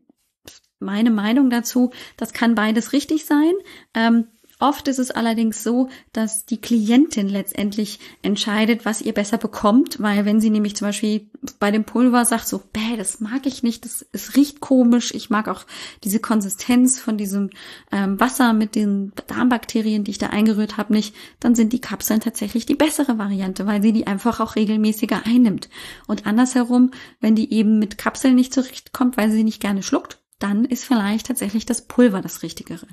meine 0.81 1.11
Meinung 1.11 1.51
dazu, 1.51 1.91
das 2.17 2.33
kann 2.33 2.55
beides 2.55 2.93
richtig 2.93 3.27
sein. 3.27 3.53
Ähm, 3.95 4.29
Oft 4.61 4.89
ist 4.89 4.99
es 4.99 5.11
allerdings 5.11 5.65
so, 5.65 5.89
dass 6.13 6.45
die 6.45 6.61
Klientin 6.61 7.31
letztendlich 7.31 7.99
entscheidet, 8.21 8.85
was 8.85 9.01
ihr 9.01 9.15
besser 9.15 9.39
bekommt, 9.39 10.01
weil 10.03 10.27
wenn 10.27 10.39
sie 10.39 10.51
nämlich 10.51 10.77
zum 10.77 10.89
Beispiel 10.89 11.31
bei 11.59 11.71
dem 11.71 11.85
Pulver 11.85 12.27
sagt, 12.27 12.47
so, 12.47 12.59
bäh, 12.59 12.99
das 12.99 13.21
mag 13.21 13.47
ich 13.47 13.63
nicht, 13.63 13.87
das, 13.87 14.05
es 14.13 14.37
riecht 14.37 14.61
komisch, 14.61 15.15
ich 15.15 15.31
mag 15.31 15.49
auch 15.49 15.65
diese 16.05 16.21
Konsistenz 16.21 17.01
von 17.01 17.17
diesem 17.17 17.49
ähm, 17.91 18.21
Wasser 18.21 18.53
mit 18.53 18.75
den 18.75 19.13
Darmbakterien, 19.29 20.05
die 20.05 20.11
ich 20.11 20.19
da 20.19 20.27
eingerührt 20.27 20.77
habe, 20.77 20.93
nicht, 20.93 21.15
dann 21.41 21.55
sind 21.55 21.73
die 21.73 21.81
Kapseln 21.81 22.21
tatsächlich 22.21 22.67
die 22.67 22.75
bessere 22.75 23.17
Variante, 23.17 23.67
weil 23.67 23.81
sie 23.81 23.93
die 23.93 24.07
einfach 24.07 24.41
auch 24.41 24.57
regelmäßiger 24.57 25.23
einnimmt. 25.25 25.71
Und 26.07 26.27
andersherum, 26.27 26.91
wenn 27.19 27.35
die 27.35 27.51
eben 27.51 27.79
mit 27.79 27.97
Kapseln 27.97 28.35
nicht 28.35 28.53
zurechtkommt, 28.53 29.17
weil 29.17 29.31
sie 29.31 29.43
nicht 29.43 29.63
gerne 29.63 29.83
schluckt, 29.83 30.19
dann 30.39 30.67
ist 30.67 30.85
vielleicht 30.85 31.29
tatsächlich 31.29 31.65
das 31.65 31.87
Pulver 31.87 32.21
das 32.21 32.43
Richtigere. 32.43 32.87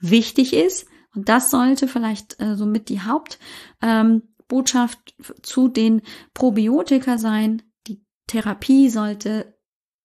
Wichtig 0.00 0.52
ist, 0.52 0.86
und 1.14 1.28
das 1.28 1.50
sollte 1.50 1.88
vielleicht 1.88 2.40
äh, 2.40 2.56
somit 2.56 2.88
die 2.88 3.00
Hauptbotschaft 3.00 5.14
ähm, 5.18 5.34
zu 5.42 5.68
den 5.68 6.02
Probiotika 6.34 7.18
sein. 7.18 7.62
Die 7.86 8.04
Therapie 8.26 8.90
sollte 8.90 9.58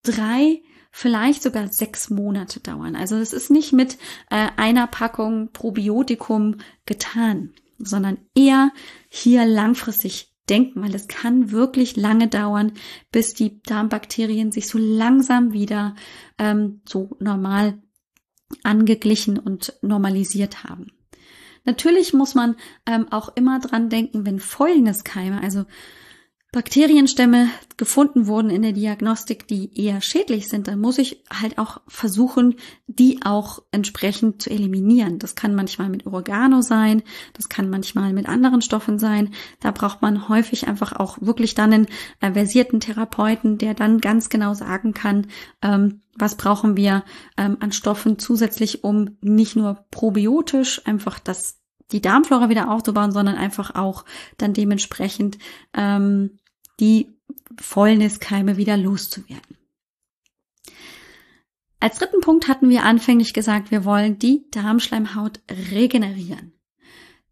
drei, 0.04 0.62
vielleicht 0.92 1.44
sogar 1.44 1.68
sechs 1.68 2.10
Monate 2.10 2.60
dauern. 2.60 2.96
Also 2.96 3.18
es 3.18 3.34
ist 3.34 3.50
nicht 3.50 3.74
mit 3.74 3.98
äh, 4.30 4.48
einer 4.58 4.88
Packung 4.88 5.52
Probiotikum 5.52 6.58
getan, 6.86 7.54
sondern 7.80 8.18
eher 8.36 8.72
hier 9.10 9.46
langfristig 9.46 10.34
denken, 10.50 10.82
weil 10.82 10.94
es 10.94 11.08
kann 11.08 11.52
wirklich 11.52 11.96
lange 11.96 12.28
dauern, 12.28 12.74
bis 13.12 13.34
die 13.34 13.62
Darmbakterien 13.64 14.52
sich 14.52 14.68
so 14.68 14.78
langsam 14.78 15.54
wieder 15.54 15.96
ähm, 16.38 16.82
so 16.86 17.16
normal 17.20 17.82
angeglichen 18.64 19.40
und 19.40 19.74
normalisiert 19.82 20.64
haben. 20.64 20.92
Natürlich 21.66 22.14
muss 22.14 22.36
man 22.36 22.56
ähm, 22.86 23.08
auch 23.12 23.30
immer 23.36 23.60
dran 23.60 23.90
denken, 23.90 24.26
wenn 24.26 24.40
Fäulniskeime, 24.40 25.42
also 25.42 25.66
Bakterienstämme 26.54 27.50
gefunden 27.78 28.28
wurden 28.28 28.52
in 28.52 28.62
der 28.62 28.74
Diagnostik, 28.74 29.48
die 29.48 29.72
eher 29.76 30.02
schädlich 30.02 30.50
sind, 30.50 30.68
dann 30.68 30.80
muss 30.80 31.00
ich 31.00 31.24
halt 31.34 31.58
auch 31.58 31.82
versuchen, 31.88 32.58
die 32.86 33.22
auch 33.26 33.64
entsprechend 33.72 34.40
zu 34.40 34.52
eliminieren. 34.52 35.18
Das 35.18 35.34
kann 35.34 35.56
manchmal 35.56 35.90
mit 35.90 36.06
Oregano 36.06 36.62
sein, 36.62 37.02
das 37.34 37.50
kann 37.50 37.72
manchmal 37.72 38.14
mit 38.14 38.30
anderen 38.30 38.62
Stoffen 38.62 39.00
sein. 39.00 39.34
Da 39.62 39.72
braucht 39.72 40.04
man 40.04 40.30
häufig 40.30 40.68
einfach 40.68 40.94
auch 40.94 41.18
wirklich 41.22 41.56
dann 41.56 41.74
einen 41.74 41.88
versierten 42.22 42.80
Therapeuten, 42.80 43.58
der 43.58 43.74
dann 43.74 44.00
ganz 44.00 44.30
genau 44.30 44.54
sagen 44.54 44.94
kann, 44.94 45.26
ähm, 45.64 46.02
was 46.16 46.36
brauchen 46.36 46.78
wir 46.78 47.04
ähm, 47.36 47.58
an 47.62 47.72
Stoffen 47.72 48.20
zusätzlich, 48.20 48.84
um 48.84 49.18
nicht 49.22 49.56
nur 49.56 49.86
probiotisch 49.90 50.86
einfach 50.86 51.18
das 51.18 51.64
die 51.92 52.02
Darmflora 52.02 52.50
wieder 52.50 52.72
aufzubauen, 52.72 53.12
sondern 53.12 53.36
einfach 53.36 53.76
auch 53.76 54.06
dann 54.38 54.54
dementsprechend 54.54 55.38
ähm, 55.74 56.40
die 56.80 57.10
Fäulniskeime 57.60 58.58
wieder 58.58 58.78
loszuwerden. 58.78 59.58
Als 61.80 62.00
dritten 62.00 62.22
Punkt 62.22 62.48
hatten 62.48 62.70
wir 62.70 62.84
anfänglich 62.84 63.34
gesagt, 63.34 63.70
wir 63.70 63.84
wollen 63.84 64.18
die 64.18 64.50
Darmschleimhaut 64.52 65.42
regenerieren. 65.70 66.54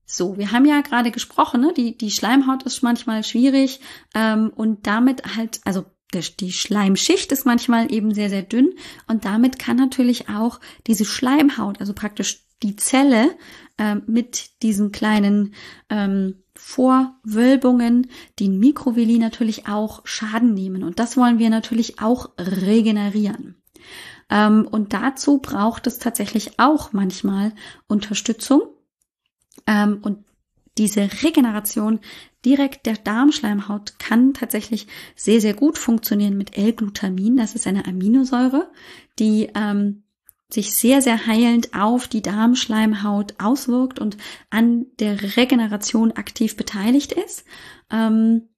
So, 0.05 0.37
wir 0.37 0.51
haben 0.51 0.65
ja 0.65 0.81
gerade 0.81 1.09
gesprochen, 1.09 1.61
ne? 1.61 1.73
die, 1.75 1.97
die 1.97 2.11
Schleimhaut 2.11 2.63
ist 2.63 2.83
manchmal 2.83 3.23
schwierig 3.23 3.79
ähm, 4.13 4.51
und 4.53 4.85
damit 4.85 5.37
halt, 5.37 5.61
also 5.63 5.85
die 6.13 6.51
Schleimschicht 6.51 7.31
ist 7.31 7.45
manchmal 7.45 7.93
eben 7.93 8.13
sehr, 8.13 8.29
sehr 8.29 8.41
dünn 8.41 8.73
und 9.07 9.23
damit 9.23 9.57
kann 9.57 9.77
natürlich 9.77 10.27
auch 10.27 10.59
diese 10.85 11.05
Schleimhaut, 11.05 11.79
also 11.79 11.93
praktisch 11.93 12.43
die 12.61 12.75
Zelle 12.75 13.37
äh, 13.77 13.95
mit 14.05 14.61
diesen 14.63 14.91
kleinen 14.91 15.53
ähm, 15.89 16.40
Vorwölbungen, 16.63 18.07
die 18.37 18.47
Mikrovilli 18.47 19.17
natürlich 19.17 19.67
auch 19.67 20.01
Schaden 20.05 20.53
nehmen. 20.53 20.83
Und 20.83 20.99
das 20.99 21.17
wollen 21.17 21.39
wir 21.39 21.49
natürlich 21.49 21.99
auch 21.99 22.29
regenerieren. 22.39 23.55
Ähm, 24.29 24.67
und 24.69 24.93
dazu 24.93 25.39
braucht 25.39 25.87
es 25.87 25.97
tatsächlich 25.97 26.59
auch 26.59 26.93
manchmal 26.93 27.51
Unterstützung. 27.87 28.61
Ähm, 29.65 29.99
und 30.03 30.23
diese 30.77 31.09
Regeneration 31.23 31.99
direkt 32.45 32.85
der 32.85 32.95
Darmschleimhaut 32.95 33.97
kann 33.99 34.33
tatsächlich 34.33 34.87
sehr, 35.15 35.41
sehr 35.41 35.55
gut 35.55 35.79
funktionieren 35.79 36.37
mit 36.37 36.57
L-Glutamin. 36.57 37.37
Das 37.37 37.55
ist 37.55 37.65
eine 37.65 37.85
Aminosäure, 37.85 38.71
die 39.17 39.49
ähm, 39.55 40.03
sich 40.53 40.75
sehr, 40.75 41.01
sehr 41.01 41.25
heilend 41.25 41.73
auf 41.73 42.07
die 42.07 42.21
Darmschleimhaut 42.21 43.35
auswirkt 43.39 43.99
und 43.99 44.17
an 44.49 44.85
der 44.99 45.35
Regeneration 45.37 46.11
aktiv 46.11 46.57
beteiligt 46.57 47.13
ist. 47.13 47.45
Ähm, 47.89 48.49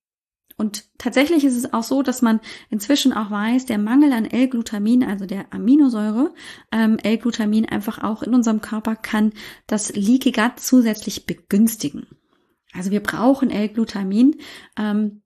und 0.55 0.85
tatsächlich 0.97 1.43
ist 1.43 1.57
es 1.57 1.73
auch 1.73 1.83
so, 1.83 2.03
dass 2.03 2.21
man 2.21 2.39
inzwischen 2.69 3.11
auch 3.11 3.31
weiß, 3.31 3.65
der 3.65 3.79
Mangel 3.79 4.13
an 4.13 4.25
L-Glutamin, 4.25 5.03
also 5.03 5.25
der 5.25 5.51
Aminosäure, 5.51 6.33
ähm, 6.71 6.99
L-Glutamin 6.99 7.67
einfach 7.67 8.03
auch 8.03 8.21
in 8.23 8.33
unserem 8.35 8.61
Körper 8.61 8.95
kann 8.95 9.33
das 9.67 9.93
Leaky 9.95 10.31
Gut 10.31 10.53
zusätzlich 10.59 11.25
begünstigen. 11.25 12.07
Also 12.71 12.91
wir 12.91 13.01
brauchen 13.01 13.49
L-Glutamin. 13.49 14.35
Ähm, 14.77 15.23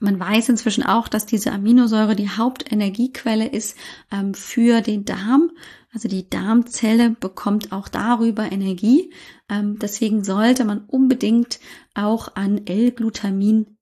man 0.00 0.18
weiß 0.18 0.48
inzwischen 0.48 0.82
auch, 0.82 1.08
dass 1.08 1.26
diese 1.26 1.52
Aminosäure 1.52 2.16
die 2.16 2.30
Hauptenergiequelle 2.30 3.46
ist 3.46 3.76
ähm, 4.10 4.34
für 4.34 4.80
den 4.80 5.04
Darm. 5.04 5.50
Also 5.92 6.08
die 6.08 6.28
Darmzelle 6.28 7.10
bekommt 7.10 7.72
auch 7.72 7.88
darüber 7.88 8.50
Energie. 8.50 9.12
Ähm, 9.48 9.78
deswegen 9.78 10.22
sollte 10.22 10.64
man 10.64 10.84
unbedingt 10.86 11.58
auch 11.94 12.36
an 12.36 12.66
L-Glutamin 12.66 13.76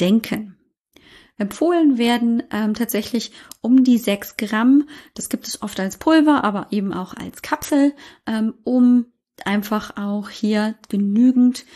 denken. 0.00 0.56
Empfohlen 1.36 1.98
werden 1.98 2.44
ähm, 2.50 2.74
tatsächlich 2.74 3.32
um 3.60 3.84
die 3.84 3.98
sechs 3.98 4.36
Gramm. 4.36 4.88
Das 5.14 5.28
gibt 5.28 5.48
es 5.48 5.62
oft 5.62 5.78
als 5.80 5.98
Pulver, 5.98 6.44
aber 6.44 6.68
eben 6.70 6.92
auch 6.92 7.14
als 7.14 7.42
Kapsel, 7.42 7.94
ähm, 8.26 8.54
um 8.62 9.06
einfach 9.44 9.96
auch 9.96 10.30
hier 10.30 10.76
genügend 10.88 11.66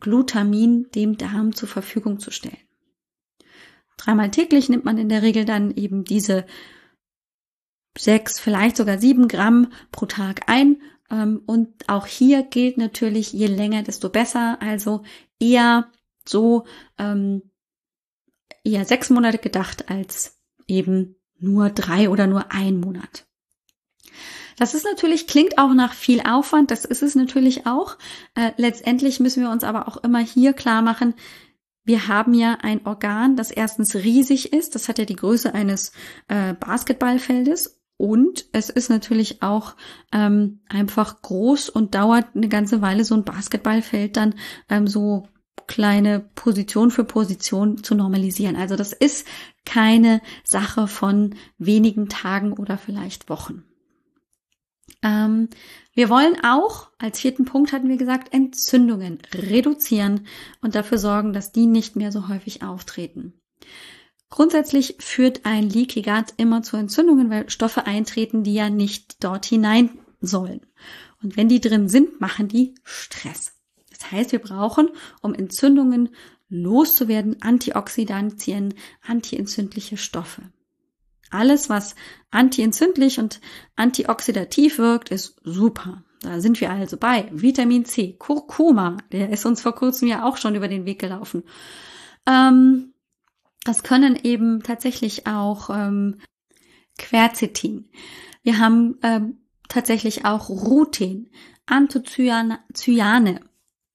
Glutamin 0.00 0.88
dem 0.94 1.16
Darm 1.16 1.54
zur 1.54 1.68
Verfügung 1.68 2.18
zu 2.18 2.30
stellen. 2.30 2.58
Dreimal 3.96 4.30
täglich 4.30 4.68
nimmt 4.68 4.84
man 4.84 4.98
in 4.98 5.08
der 5.08 5.22
Regel 5.22 5.44
dann 5.44 5.70
eben 5.70 6.04
diese 6.04 6.44
sechs, 7.98 8.38
vielleicht 8.38 8.76
sogar 8.76 8.98
sieben 8.98 9.28
Gramm 9.28 9.72
pro 9.92 10.06
Tag 10.06 10.48
ein. 10.48 10.80
Ähm, 11.10 11.42
und 11.46 11.88
auch 11.88 12.06
hier 12.06 12.42
gilt 12.42 12.78
natürlich, 12.78 13.32
je 13.32 13.46
länger, 13.46 13.82
desto 13.82 14.08
besser. 14.08 14.58
Also 14.60 15.02
eher 15.38 15.88
so 16.24 16.64
ähm, 16.98 17.42
eher 18.64 18.84
sechs 18.84 19.10
Monate 19.10 19.38
gedacht 19.38 19.88
als 19.90 20.38
eben 20.66 21.16
nur 21.38 21.70
drei 21.70 22.10
oder 22.10 22.26
nur 22.26 22.52
ein 22.52 22.80
Monat. 22.80 23.26
Das 24.58 24.72
ist 24.72 24.84
natürlich, 24.84 25.26
klingt 25.26 25.58
auch 25.58 25.74
nach 25.74 25.92
viel 25.92 26.22
Aufwand, 26.22 26.70
das 26.70 26.86
ist 26.86 27.02
es 27.02 27.14
natürlich 27.14 27.66
auch. 27.66 27.98
Äh, 28.34 28.52
letztendlich 28.56 29.20
müssen 29.20 29.42
wir 29.42 29.50
uns 29.50 29.64
aber 29.64 29.86
auch 29.86 29.98
immer 29.98 30.20
hier 30.20 30.54
klar 30.54 30.80
machen, 30.80 31.14
wir 31.86 32.08
haben 32.08 32.34
ja 32.34 32.58
ein 32.62 32.84
Organ, 32.84 33.36
das 33.36 33.52
erstens 33.52 33.94
riesig 33.94 34.52
ist, 34.52 34.74
das 34.74 34.88
hat 34.88 34.98
ja 34.98 35.04
die 35.04 35.14
Größe 35.14 35.54
eines 35.54 35.92
äh, 36.26 36.52
Basketballfeldes 36.54 37.75
und 37.96 38.44
es 38.52 38.68
ist 38.70 38.90
natürlich 38.90 39.42
auch 39.42 39.74
ähm, 40.12 40.60
einfach 40.68 41.22
groß 41.22 41.70
und 41.70 41.94
dauert 41.94 42.26
eine 42.34 42.48
ganze 42.48 42.82
Weile, 42.82 43.04
so 43.04 43.14
ein 43.14 43.24
Basketballfeld 43.24 44.16
dann 44.16 44.34
ähm, 44.68 44.86
so 44.86 45.28
kleine 45.66 46.20
Position 46.34 46.90
für 46.90 47.04
Position 47.04 47.82
zu 47.82 47.94
normalisieren. 47.94 48.56
Also 48.56 48.76
das 48.76 48.92
ist 48.92 49.26
keine 49.64 50.20
Sache 50.44 50.86
von 50.86 51.34
wenigen 51.58 52.08
Tagen 52.08 52.52
oder 52.52 52.78
vielleicht 52.78 53.28
Wochen. 53.28 53.64
Ähm, 55.02 55.48
Wir 55.94 56.10
wollen 56.10 56.36
auch, 56.44 56.90
als 56.98 57.20
vierten 57.20 57.46
Punkt 57.46 57.72
hatten 57.72 57.88
wir 57.88 57.96
gesagt, 57.96 58.32
Entzündungen 58.34 59.18
reduzieren 59.34 60.26
und 60.60 60.74
dafür 60.74 60.98
sorgen, 60.98 61.32
dass 61.32 61.52
die 61.52 61.66
nicht 61.66 61.96
mehr 61.96 62.12
so 62.12 62.28
häufig 62.28 62.62
auftreten. 62.62 63.32
Grundsätzlich 64.28 64.96
führt 64.98 65.46
ein 65.46 65.68
Leaky 65.68 66.02
Gut 66.02 66.34
immer 66.36 66.62
zu 66.62 66.76
Entzündungen, 66.76 67.30
weil 67.30 67.48
Stoffe 67.48 67.86
eintreten, 67.86 68.42
die 68.42 68.54
ja 68.54 68.70
nicht 68.70 69.22
dort 69.22 69.46
hinein 69.46 69.98
sollen. 70.20 70.60
Und 71.22 71.36
wenn 71.36 71.48
die 71.48 71.60
drin 71.60 71.88
sind, 71.88 72.20
machen 72.20 72.48
die 72.48 72.74
Stress. 72.82 73.52
Das 73.90 74.10
heißt, 74.10 74.32
wir 74.32 74.40
brauchen, 74.40 74.90
um 75.22 75.34
Entzündungen 75.34 76.10
loszuwerden, 76.48 77.42
Antioxidantien, 77.42 78.74
antientzündliche 79.06 79.96
Stoffe. 79.96 80.42
Alles, 81.30 81.68
was 81.68 81.96
antientzündlich 82.30 83.18
und 83.18 83.40
antioxidativ 83.74 84.78
wirkt, 84.78 85.10
ist 85.10 85.40
super. 85.42 86.04
Da 86.20 86.40
sind 86.40 86.60
wir 86.60 86.70
also 86.70 86.96
bei. 86.96 87.28
Vitamin 87.32 87.84
C, 87.84 88.14
Kurkuma, 88.18 88.98
der 89.12 89.30
ist 89.30 89.44
uns 89.44 89.60
vor 89.60 89.74
kurzem 89.74 90.08
ja 90.08 90.24
auch 90.24 90.36
schon 90.36 90.54
über 90.54 90.68
den 90.68 90.86
Weg 90.86 91.00
gelaufen. 91.00 91.42
Ähm, 92.26 92.92
das 93.66 93.82
können 93.82 94.18
eben 94.22 94.62
tatsächlich 94.62 95.26
auch 95.26 95.70
ähm, 95.70 96.20
Quercetin. 96.98 97.90
Wir 98.42 98.58
haben 98.58 98.98
ähm, 99.02 99.38
tatsächlich 99.68 100.24
auch 100.24 100.48
Rutin, 100.48 101.30
Anthocyane 101.66 103.40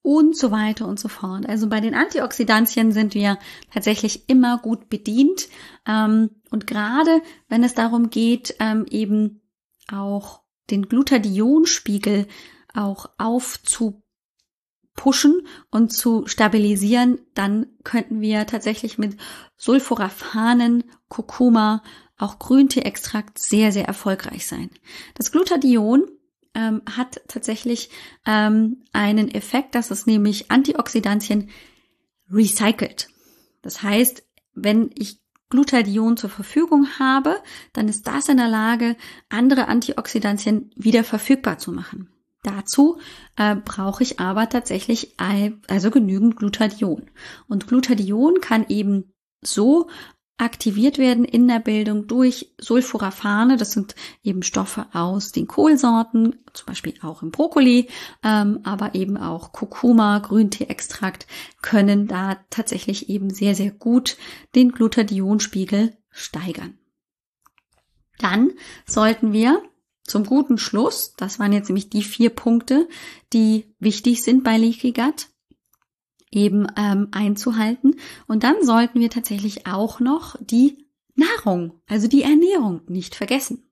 und 0.02 0.36
so 0.36 0.50
weiter 0.50 0.86
und 0.86 1.00
so 1.00 1.08
fort. 1.08 1.48
Also 1.48 1.68
bei 1.68 1.80
den 1.80 1.94
Antioxidantien 1.94 2.92
sind 2.92 3.14
wir 3.14 3.38
tatsächlich 3.72 4.28
immer 4.28 4.58
gut 4.58 4.88
bedient. 4.88 5.48
Ähm, 5.86 6.30
und 6.50 6.66
gerade 6.66 7.22
wenn 7.48 7.64
es 7.64 7.74
darum 7.74 8.10
geht, 8.10 8.56
ähm, 8.58 8.84
eben 8.90 9.40
auch 9.90 10.42
den 10.70 10.88
Glutathionspiegel 10.88 12.26
auch 12.74 13.06
aufzupushen 14.92 15.46
und 15.70 15.92
zu 15.92 16.26
stabilisieren, 16.26 17.20
dann 17.34 17.66
könnten 17.84 18.20
wir 18.20 18.46
tatsächlich 18.46 18.98
mit 18.98 19.16
Sulforaphanen, 19.56 20.84
Kurkuma, 21.08 21.82
auch 22.18 22.38
Grünteeextrakt 22.38 23.38
sehr, 23.38 23.72
sehr 23.72 23.86
erfolgreich 23.86 24.46
sein. 24.46 24.70
Das 25.14 25.32
Glutathion 25.32 26.06
ähm, 26.54 26.82
hat 26.86 27.20
tatsächlich 27.26 27.90
ähm, 28.26 28.84
einen 28.92 29.30
Effekt, 29.30 29.74
dass 29.74 29.90
es 29.90 30.06
nämlich 30.06 30.50
Antioxidantien 30.50 31.50
recycelt. 32.30 33.08
Das 33.62 33.82
heißt, 33.82 34.24
wenn 34.54 34.90
ich 34.94 35.20
Glutathion 35.50 36.16
zur 36.16 36.30
Verfügung 36.30 36.86
habe, 36.98 37.36
dann 37.72 37.88
ist 37.88 38.06
das 38.06 38.28
in 38.28 38.38
der 38.38 38.48
Lage, 38.48 38.96
andere 39.28 39.68
Antioxidantien 39.68 40.70
wieder 40.76 41.04
verfügbar 41.04 41.58
zu 41.58 41.72
machen. 41.72 42.11
Dazu 42.42 42.98
äh, 43.36 43.54
brauche 43.54 44.02
ich 44.02 44.18
aber 44.18 44.48
tatsächlich 44.48 45.14
also 45.68 45.90
genügend 45.90 46.36
Glutathion. 46.36 47.10
Und 47.48 47.68
Glutathion 47.68 48.40
kann 48.40 48.66
eben 48.68 49.12
so 49.42 49.88
aktiviert 50.38 50.98
werden 50.98 51.24
in 51.24 51.46
der 51.46 51.60
Bildung 51.60 52.08
durch 52.08 52.52
Sulforaphane. 52.58 53.56
Das 53.56 53.70
sind 53.70 53.94
eben 54.24 54.42
Stoffe 54.42 54.86
aus 54.92 55.30
den 55.30 55.46
Kohlsorten, 55.46 56.40
zum 56.52 56.66
Beispiel 56.66 56.94
auch 57.02 57.22
im 57.22 57.30
Brokkoli, 57.30 57.88
ähm, 58.24 58.58
aber 58.64 58.96
eben 58.96 59.16
auch 59.16 59.52
Kurkuma, 59.52 60.18
Grünteeextrakt 60.18 61.28
können 61.60 62.08
da 62.08 62.38
tatsächlich 62.50 63.08
eben 63.08 63.30
sehr, 63.30 63.54
sehr 63.54 63.70
gut 63.70 64.16
den 64.56 64.72
Glutathionspiegel 64.72 65.96
steigern. 66.10 66.76
Dann 68.18 68.50
sollten 68.84 69.32
wir 69.32 69.62
zum 70.04 70.24
guten 70.24 70.58
Schluss, 70.58 71.14
das 71.16 71.38
waren 71.38 71.52
jetzt 71.52 71.68
nämlich 71.68 71.90
die 71.90 72.02
vier 72.02 72.30
Punkte, 72.30 72.88
die 73.32 73.72
wichtig 73.78 74.22
sind 74.22 74.44
bei 74.44 74.58
Leaky 74.58 74.92
Gut, 74.92 75.28
eben 76.30 76.66
ähm, 76.76 77.08
einzuhalten. 77.12 77.96
Und 78.26 78.42
dann 78.42 78.64
sollten 78.64 79.00
wir 79.00 79.10
tatsächlich 79.10 79.66
auch 79.66 80.00
noch 80.00 80.36
die 80.40 80.86
Nahrung, 81.14 81.80
also 81.86 82.08
die 82.08 82.22
Ernährung 82.22 82.80
nicht 82.88 83.14
vergessen. 83.14 83.70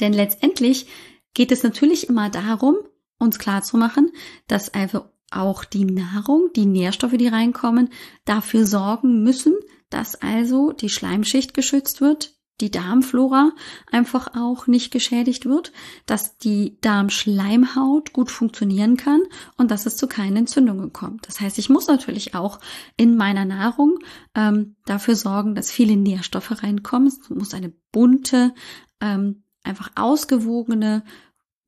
Denn 0.00 0.12
letztendlich 0.12 0.86
geht 1.34 1.52
es 1.52 1.62
natürlich 1.62 2.08
immer 2.08 2.30
darum, 2.30 2.76
uns 3.18 3.38
klarzumachen, 3.38 4.10
dass 4.48 4.72
einfach 4.72 5.04
auch 5.30 5.64
die 5.64 5.84
Nahrung, 5.84 6.50
die 6.56 6.66
Nährstoffe, 6.66 7.16
die 7.16 7.28
reinkommen, 7.28 7.90
dafür 8.24 8.66
sorgen 8.66 9.22
müssen, 9.22 9.54
dass 9.90 10.16
also 10.16 10.72
die 10.72 10.88
Schleimschicht 10.88 11.54
geschützt 11.54 12.00
wird, 12.00 12.39
die 12.60 12.70
Darmflora 12.70 13.52
einfach 13.90 14.34
auch 14.34 14.66
nicht 14.66 14.90
geschädigt 14.90 15.46
wird, 15.46 15.72
dass 16.06 16.38
die 16.38 16.78
Darmschleimhaut 16.80 18.12
gut 18.12 18.30
funktionieren 18.30 18.96
kann 18.96 19.22
und 19.56 19.70
dass 19.70 19.86
es 19.86 19.96
zu 19.96 20.06
keinen 20.06 20.36
Entzündungen 20.36 20.92
kommt. 20.92 21.26
Das 21.26 21.40
heißt, 21.40 21.58
ich 21.58 21.70
muss 21.70 21.88
natürlich 21.88 22.34
auch 22.34 22.60
in 22.96 23.16
meiner 23.16 23.44
Nahrung 23.44 23.98
ähm, 24.34 24.76
dafür 24.86 25.16
sorgen, 25.16 25.54
dass 25.54 25.70
viele 25.70 25.96
Nährstoffe 25.96 26.62
reinkommen. 26.62 27.08
Es 27.08 27.30
muss 27.30 27.54
eine 27.54 27.72
bunte, 27.92 28.54
ähm, 29.00 29.42
einfach 29.62 29.90
ausgewogene, 29.94 31.04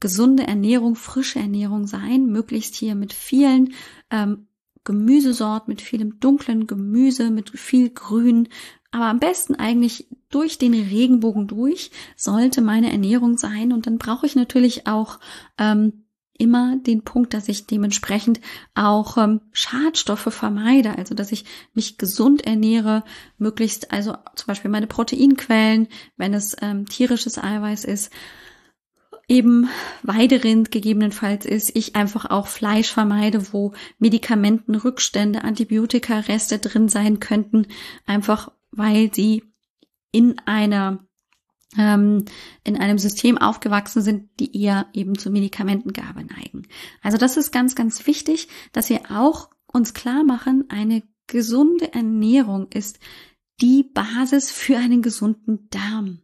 gesunde 0.01 0.47
Ernährung, 0.47 0.97
frische 0.97 1.39
Ernährung 1.39 1.87
sein, 1.87 2.27
möglichst 2.27 2.75
hier 2.75 2.95
mit 2.95 3.13
vielen 3.13 3.73
ähm, 4.11 4.49
Gemüsesorten, 4.85 5.71
mit 5.71 5.81
vielem 5.81 6.19
dunklen 6.19 6.67
Gemüse, 6.67 7.31
mit 7.31 7.51
viel 7.51 7.91
Grün, 7.91 8.49
aber 8.93 9.07
am 9.07 9.19
besten 9.19 9.55
eigentlich 9.55 10.07
durch 10.31 10.59
den 10.59 10.75
Regenbogen 10.75 11.49
durch 11.49 11.91
sollte 12.17 12.61
meine 12.61 12.93
Ernährung 12.93 13.39
sein. 13.39 13.73
Und 13.73 13.87
dann 13.87 13.99
brauche 13.99 14.27
ich 14.27 14.37
natürlich 14.37 14.87
auch 14.87 15.19
ähm, 15.59 16.05
immer 16.39 16.77
den 16.77 17.03
Punkt, 17.03 17.35
dass 17.35 17.49
ich 17.49 17.67
dementsprechend 17.67 18.41
auch 18.75 19.17
ähm, 19.17 19.41
Schadstoffe 19.53 20.33
vermeide, 20.33 20.97
also 20.99 21.15
dass 21.15 21.33
ich 21.33 21.45
mich 21.75 21.99
gesund 21.99 22.47
ernähre, 22.47 23.05
möglichst 23.39 23.93
also 23.93 24.15
zum 24.35 24.47
Beispiel 24.47 24.71
meine 24.71 24.87
Proteinquellen, 24.87 25.89
wenn 26.17 26.35
es 26.35 26.57
ähm, 26.61 26.87
tierisches 26.87 27.39
Eiweiß 27.39 27.85
ist, 27.85 28.11
eben 29.29 29.69
Weiderind 30.03 30.71
gegebenenfalls 30.71 31.47
ist, 31.47 31.75
ich 31.77 31.97
einfach 31.97 32.27
auch 32.27 32.47
Fleisch 32.47 32.93
vermeide, 32.93 33.53
wo 33.53 33.73
Medikamentenrückstände, 33.99 35.45
Antibiotika-Reste 35.45 36.59
drin 36.59 36.89
sein 36.89 37.21
könnten, 37.21 37.67
einfach 38.05 38.51
weil 38.73 39.15
sie 39.15 39.45
in 40.11 40.39
einer 40.47 41.07
ähm, 41.79 42.25
in 42.65 42.77
einem 42.77 42.99
System 42.99 43.39
aufgewachsen 43.39 44.03
sind, 44.03 44.29
die 44.41 44.61
eher 44.61 44.87
eben 44.93 45.17
zur 45.17 45.33
Medikamentengabe 45.33 46.25
neigen. 46.25 46.67
Also 47.03 47.17
das 47.17 47.37
ist 47.37 47.51
ganz, 47.51 47.75
ganz 47.75 48.07
wichtig, 48.07 48.49
dass 48.73 48.91
wir 48.91 49.11
auch 49.11 49.49
uns 49.67 49.95
klar 49.95 50.23
machen, 50.23 50.67
eine 50.69 51.03
gesunde 51.27 51.95
Ernährung 51.95 52.69
ist 52.73 52.99
die 53.61 53.85
Basis 53.85 54.51
für 54.51 54.77
einen 54.77 55.03
gesunden 55.03 55.69
Darm. 55.71 56.21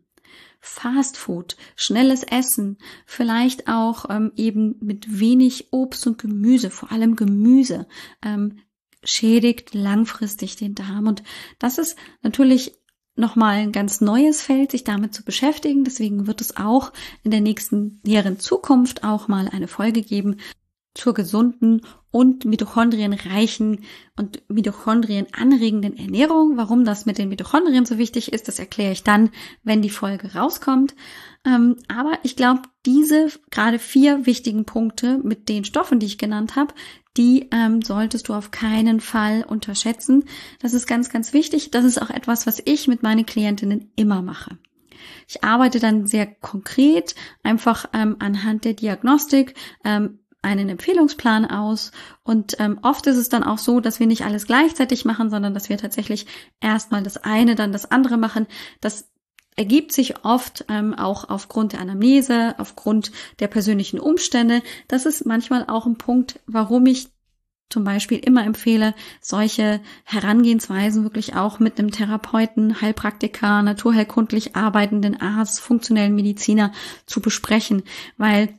Fast 0.61 1.17
Food, 1.17 1.57
schnelles 1.77 2.25
Essen, 2.25 2.79
vielleicht 3.07 3.69
auch 3.69 4.11
ähm, 4.11 4.33
eben 4.37 4.77
mit 4.81 5.21
wenig 5.21 5.73
Obst 5.73 6.07
und 6.07 6.19
Gemüse, 6.19 6.71
vor 6.71 6.91
allem 6.91 7.15
Gemüse, 7.15 7.87
ähm, 8.23 8.59
schädigt 9.05 9.75
langfristig 9.75 10.57
den 10.57 10.75
Darm. 10.75 11.07
Und 11.07 11.23
das 11.59 11.79
ist 11.79 11.97
natürlich 12.23 12.75
nochmal 13.17 13.57
ein 13.57 13.73
ganz 13.73 14.01
neues 14.01 14.43
Feld, 14.43 14.71
sich 14.71 14.85
damit 14.85 15.15
zu 15.15 15.25
beschäftigen. 15.25 15.85
Deswegen 15.85 16.27
wird 16.27 16.41
es 16.41 16.57
auch 16.57 16.93
in 17.23 17.31
der 17.31 17.41
nächsten 17.41 18.01
näheren 18.05 18.39
Zukunft 18.39 19.05
auch 19.05 19.29
mal 19.29 19.49
eine 19.49 19.69
Folge 19.69 20.03
geben 20.03 20.37
zur 20.99 21.15
gesunden 21.15 21.83
und 22.11 22.45
mitochondrienreichen 22.45 23.85
und 24.17 24.43
Mitochondrien 24.49 25.27
anregenden 25.33 25.97
Ernährung. 25.97 26.57
Warum 26.57 26.85
das 26.85 27.07
mit 27.07 27.19
den 27.19 27.29
Mitochondrien 27.29 27.87
so 27.87 27.99
wichtig 27.99 28.33
ist, 28.33 28.49
das 28.49 28.59
erkläre 28.59 28.93
ich 28.93 29.05
dann, 29.05 29.31
wenn 29.63 29.81
die 29.81 29.91
Folge 29.91 30.35
rauskommt. 30.35 30.95
Ähm, 31.47 31.77
aber 31.87 32.19
ich 32.25 32.35
glaube, 32.35 32.63
diese 32.85 33.29
gerade 33.51 33.79
vier 33.79 34.27
wichtigen 34.27 34.65
Punkte 34.65 35.19
mit 35.23 35.49
den 35.49 35.65
Stoffen, 35.65 36.01
die 36.01 36.07
ich 36.07 36.19
genannt 36.19 36.57
habe, 36.57 36.75
die 37.17 37.49
ähm, 37.53 37.83
solltest 37.83 38.29
du 38.29 38.35
auf 38.35 38.51
keinen 38.51 39.01
Fall 39.01 39.45
unterschätzen. 39.47 40.25
Das 40.61 40.75
ist 40.75 40.87
ganz, 40.87 41.11
ganz 41.11 41.33
wichtig. 41.33 41.71
Das 41.71 41.85
ist 41.85 42.01
auch 42.01 42.11
etwas, 42.11 42.47
was 42.47 42.61
ich 42.65 42.89
mit 42.89 43.03
meinen 43.03 43.27
Klientinnen 43.27 43.93
immer 43.97 44.23
mache. 44.23 44.59
Ich 45.29 45.45
arbeite 45.45 45.79
dann 45.79 46.07
sehr 46.07 46.27
konkret, 46.27 47.15
einfach 47.43 47.87
ähm, 47.93 48.17
anhand 48.19 48.65
der 48.65 48.75
Diagnostik, 48.75 49.55
ähm, 49.85 50.19
einen 50.49 50.69
Empfehlungsplan 50.69 51.45
aus 51.45 51.93
und 52.25 52.57
ähm, 52.59 52.79
oft 52.83 53.07
ist 53.07 53.17
es 53.17 53.29
dann 53.29 53.45
auch 53.45 53.59
so, 53.59 53.81
dass 53.81 54.01
wir 54.01 54.07
nicht 54.07 54.25
alles 54.25 54.47
gleichzeitig 54.47 55.05
machen, 55.05 55.31
sondern 55.31 55.55
dass 55.55 55.69
wir 55.69 55.79
tatsächlich 55.79 56.27
erstmal 56.61 57.03
das 57.03 57.19
eine, 57.19 57.55
dann 57.55 57.73
das 57.73 57.91
andere 57.91 58.17
machen. 58.17 58.47
Das 58.81 59.09
ergibt 59.57 59.93
sich 59.93 60.25
oft 60.25 60.65
ähm, 60.69 60.95
auch 60.95 61.29
aufgrund 61.29 61.73
der 61.73 61.81
Anamnese, 61.81 62.55
aufgrund 62.59 63.13
der 63.41 63.49
persönlichen 63.49 64.01
Umstände. 64.01 64.63
Das 64.87 65.05
ist 65.05 65.27
manchmal 65.27 65.67
auch 65.67 65.85
ein 65.85 65.99
Punkt, 65.99 66.41
warum 66.47 66.87
ich 66.87 67.09
zum 67.69 67.85
Beispiel 67.85 68.19
immer 68.19 68.45
empfehle, 68.45 68.95
solche 69.21 69.81
Herangehensweisen 70.05 71.03
wirklich 71.03 71.35
auch 71.35 71.59
mit 71.59 71.79
einem 71.79 71.91
Therapeuten, 71.91 72.81
Heilpraktiker, 72.81 73.63
naturheilkundlich 73.63 74.57
arbeitenden 74.57 75.21
Arzt, 75.21 75.61
funktionellen 75.61 76.15
Mediziner 76.15 76.73
zu 77.05 77.21
besprechen, 77.21 77.83
weil 78.17 78.55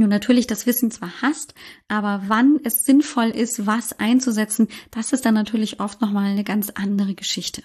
du 0.00 0.06
natürlich 0.06 0.46
das 0.46 0.66
Wissen 0.66 0.90
zwar 0.90 1.10
hast, 1.22 1.54
aber 1.88 2.22
wann 2.26 2.60
es 2.64 2.84
sinnvoll 2.84 3.30
ist, 3.30 3.66
was 3.66 3.98
einzusetzen, 3.98 4.68
das 4.90 5.12
ist 5.12 5.24
dann 5.24 5.34
natürlich 5.34 5.80
oft 5.80 6.00
nochmal 6.00 6.26
eine 6.26 6.44
ganz 6.44 6.70
andere 6.70 7.14
Geschichte. 7.14 7.62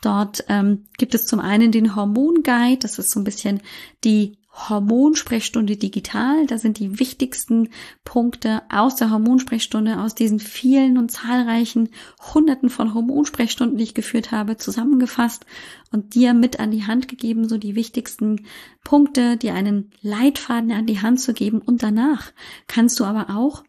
Dort 0.03 0.45
ähm, 0.49 0.89
gibt 0.99 1.15
es 1.15 1.27
zum 1.27 1.39
einen 1.41 1.73
den 1.73 1.97
Hormonguide, 1.97 2.81
das 2.81 2.99
ist 2.99 3.11
so 3.11 3.21
ein 3.21 3.25
bisschen 3.25 3.63
die 4.05 4.38
Hormonsprechstunde 4.59 5.77
digital. 5.77 6.47
Da 6.47 6.59
sind 6.59 6.79
die 6.79 6.99
wichtigsten 6.99 7.69
Punkte 8.05 8.63
aus 8.71 8.97
der 8.97 9.11
Hormonsprechstunde, 9.11 10.01
aus 10.01 10.15
diesen 10.15 10.41
vielen 10.41 10.99
und 10.99 11.11
zahlreichen 11.11 11.91
Hunderten 12.35 12.71
von 12.71 12.95
Hormonsprechstunden, 12.95 13.79
die 13.79 13.85
ich 13.85 13.95
geführt 13.95 14.33
habe, 14.33 14.57
zusammengefasst 14.57 15.47
und 15.93 16.15
dir 16.15 16.35
mit 16.35 16.59
an 16.59 16.71
die 16.71 16.87
Hand 16.87 17.09
gegeben, 17.09 17.49
so 17.49 17.59
die 17.59 17.75
wichtigsten 17.75 18.47
Punkte, 18.83 19.37
dir 19.37 19.55
einen 19.55 19.91
Leitfaden 20.01 20.73
an 20.73 20.87
die 20.87 21.01
Hand 21.01 21.21
zu 21.21 21.35
geben. 21.35 21.61
Und 21.61 21.83
danach 21.83 22.33
kannst 22.67 22.99
du 22.99 23.05
aber 23.05 23.37
auch 23.37 23.65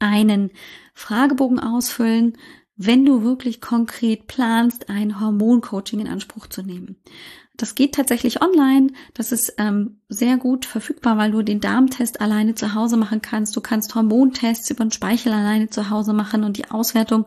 einen 0.00 0.50
Fragebogen 0.94 1.60
ausfüllen, 1.60 2.36
wenn 2.76 3.04
du 3.04 3.22
wirklich 3.22 3.60
konkret 3.60 4.26
planst, 4.26 4.88
ein 4.88 5.20
Hormoncoaching 5.20 6.00
in 6.00 6.08
Anspruch 6.08 6.48
zu 6.48 6.62
nehmen. 6.62 6.96
Das 7.56 7.76
geht 7.76 7.94
tatsächlich 7.94 8.42
online. 8.42 8.88
Das 9.14 9.30
ist 9.30 9.54
ähm, 9.58 10.00
sehr 10.08 10.38
gut 10.38 10.64
verfügbar, 10.66 11.16
weil 11.18 11.30
du 11.30 11.42
den 11.42 11.60
Darmtest 11.60 12.20
alleine 12.20 12.56
zu 12.56 12.74
Hause 12.74 12.96
machen 12.96 13.22
kannst. 13.22 13.54
Du 13.54 13.60
kannst 13.60 13.94
Hormontests 13.94 14.70
über 14.70 14.84
den 14.84 14.90
Speichel 14.90 15.32
alleine 15.32 15.70
zu 15.70 15.88
Hause 15.88 16.14
machen 16.14 16.42
und 16.42 16.56
die 16.56 16.70
Auswertung 16.72 17.26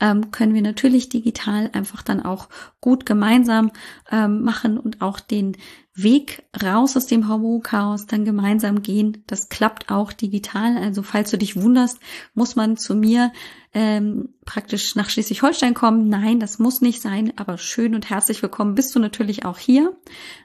ähm, 0.00 0.30
können 0.30 0.54
wir 0.54 0.62
natürlich 0.62 1.08
digital 1.08 1.70
einfach 1.72 2.02
dann 2.02 2.24
auch 2.24 2.48
gut 2.80 3.04
gemeinsam 3.04 3.72
ähm, 4.12 4.42
machen 4.42 4.78
und 4.78 5.02
auch 5.02 5.18
den 5.18 5.56
Weg 5.96 6.44
raus 6.60 6.96
aus 6.96 7.06
dem 7.06 7.28
Hormonchaos 7.28 8.06
dann 8.06 8.24
gemeinsam 8.24 8.82
gehen. 8.82 9.24
Das 9.26 9.48
klappt 9.48 9.90
auch 9.90 10.12
digital. 10.12 10.76
Also 10.76 11.02
falls 11.02 11.30
du 11.30 11.38
dich 11.38 11.60
wunderst, 11.60 11.98
muss 12.34 12.54
man 12.54 12.76
zu 12.76 12.94
mir 12.94 13.32
ähm, 13.74 14.34
praktisch 14.44 14.94
nach 14.94 15.10
Schleswig-Holstein 15.10 15.74
kommen. 15.74 16.08
Nein, 16.08 16.38
das 16.38 16.60
muss 16.60 16.80
nicht 16.80 17.02
sein, 17.02 17.32
aber 17.36 17.58
schön 17.58 17.94
und 17.94 18.08
herzlich 18.08 18.40
willkommen 18.40 18.76
bist 18.76 18.94
du 18.94 19.00
natürlich 19.00 19.44
auch 19.44 19.58
hier. 19.58 19.96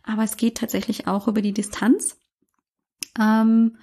Aber 0.04 0.24
es 0.24 0.36
geht 0.36 0.58
tatsächlich 0.58 1.08
auch 1.08 1.28
über 1.28 1.42
die 1.42 1.54
Distanz. 1.54 2.18
Ähm, 3.20 3.78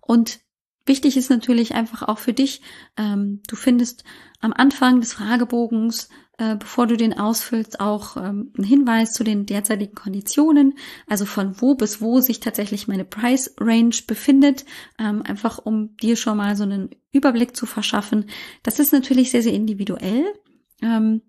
und 0.00 0.40
wichtig 0.86 1.16
ist 1.16 1.30
natürlich 1.30 1.74
einfach 1.74 2.02
auch 2.02 2.18
für 2.18 2.32
dich, 2.32 2.62
ähm, 2.96 3.42
du 3.48 3.56
findest 3.56 4.04
am 4.40 4.52
Anfang 4.52 5.00
des 5.00 5.12
Fragebogens 5.14 6.08
äh, 6.38 6.56
bevor 6.56 6.86
du 6.86 6.96
den 6.96 7.18
ausfüllst, 7.18 7.80
auch 7.80 8.16
ähm, 8.16 8.52
einen 8.56 8.64
Hinweis 8.64 9.12
zu 9.12 9.22
den 9.22 9.46
derzeitigen 9.46 9.94
Konditionen, 9.94 10.74
also 11.06 11.26
von 11.26 11.60
wo 11.60 11.74
bis 11.74 12.00
wo 12.00 12.20
sich 12.20 12.40
tatsächlich 12.40 12.88
meine 12.88 13.04
Price 13.04 13.54
Range 13.60 13.94
befindet, 14.06 14.64
ähm, 14.98 15.22
einfach 15.22 15.58
um 15.58 15.96
dir 15.98 16.16
schon 16.16 16.38
mal 16.38 16.56
so 16.56 16.62
einen 16.62 16.90
Überblick 17.12 17.54
zu 17.54 17.66
verschaffen. 17.66 18.26
Das 18.62 18.78
ist 18.78 18.92
natürlich 18.92 19.30
sehr, 19.30 19.42
sehr 19.42 19.52
individuell. 19.52 20.24
Ähm, 20.80 21.22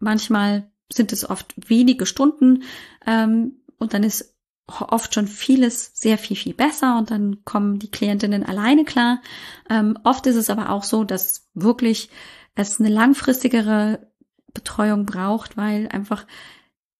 manchmal 0.00 0.70
sind 0.92 1.12
es 1.12 1.28
oft 1.28 1.54
wenige 1.68 2.04
Stunden 2.04 2.64
ähm, 3.06 3.60
und 3.78 3.94
dann 3.94 4.02
ist 4.02 4.34
oft 4.66 5.14
schon 5.14 5.26
vieles 5.26 5.92
sehr 5.94 6.18
viel, 6.18 6.36
viel 6.36 6.54
besser 6.54 6.96
und 6.98 7.10
dann 7.10 7.44
kommen 7.44 7.78
die 7.78 7.90
Klientinnen 7.90 8.44
alleine 8.44 8.84
klar. 8.84 9.20
Ähm, 9.68 9.98
oft 10.04 10.26
ist 10.26 10.36
es 10.36 10.50
aber 10.50 10.70
auch 10.70 10.84
so, 10.84 11.04
dass 11.04 11.48
wirklich 11.54 12.10
es 12.54 12.80
eine 12.80 12.88
langfristigere 12.88 14.09
Betreuung 14.52 15.06
braucht, 15.06 15.56
weil 15.56 15.88
einfach 15.88 16.26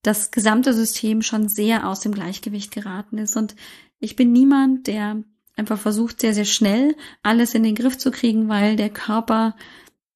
das 0.02 0.30
gesamte 0.30 0.72
System 0.72 1.22
schon 1.22 1.48
sehr 1.48 1.88
aus 1.88 2.00
dem 2.00 2.12
Gleichgewicht 2.12 2.70
geraten 2.70 3.18
ist. 3.18 3.36
Und 3.36 3.54
ich 3.98 4.16
bin 4.16 4.32
niemand, 4.32 4.86
der 4.86 5.22
einfach 5.56 5.78
versucht, 5.78 6.20
sehr, 6.20 6.34
sehr 6.34 6.46
schnell 6.46 6.96
alles 7.22 7.54
in 7.54 7.62
den 7.62 7.74
Griff 7.74 7.98
zu 7.98 8.10
kriegen, 8.10 8.48
weil 8.48 8.76
der 8.76 8.90
Körper 8.90 9.54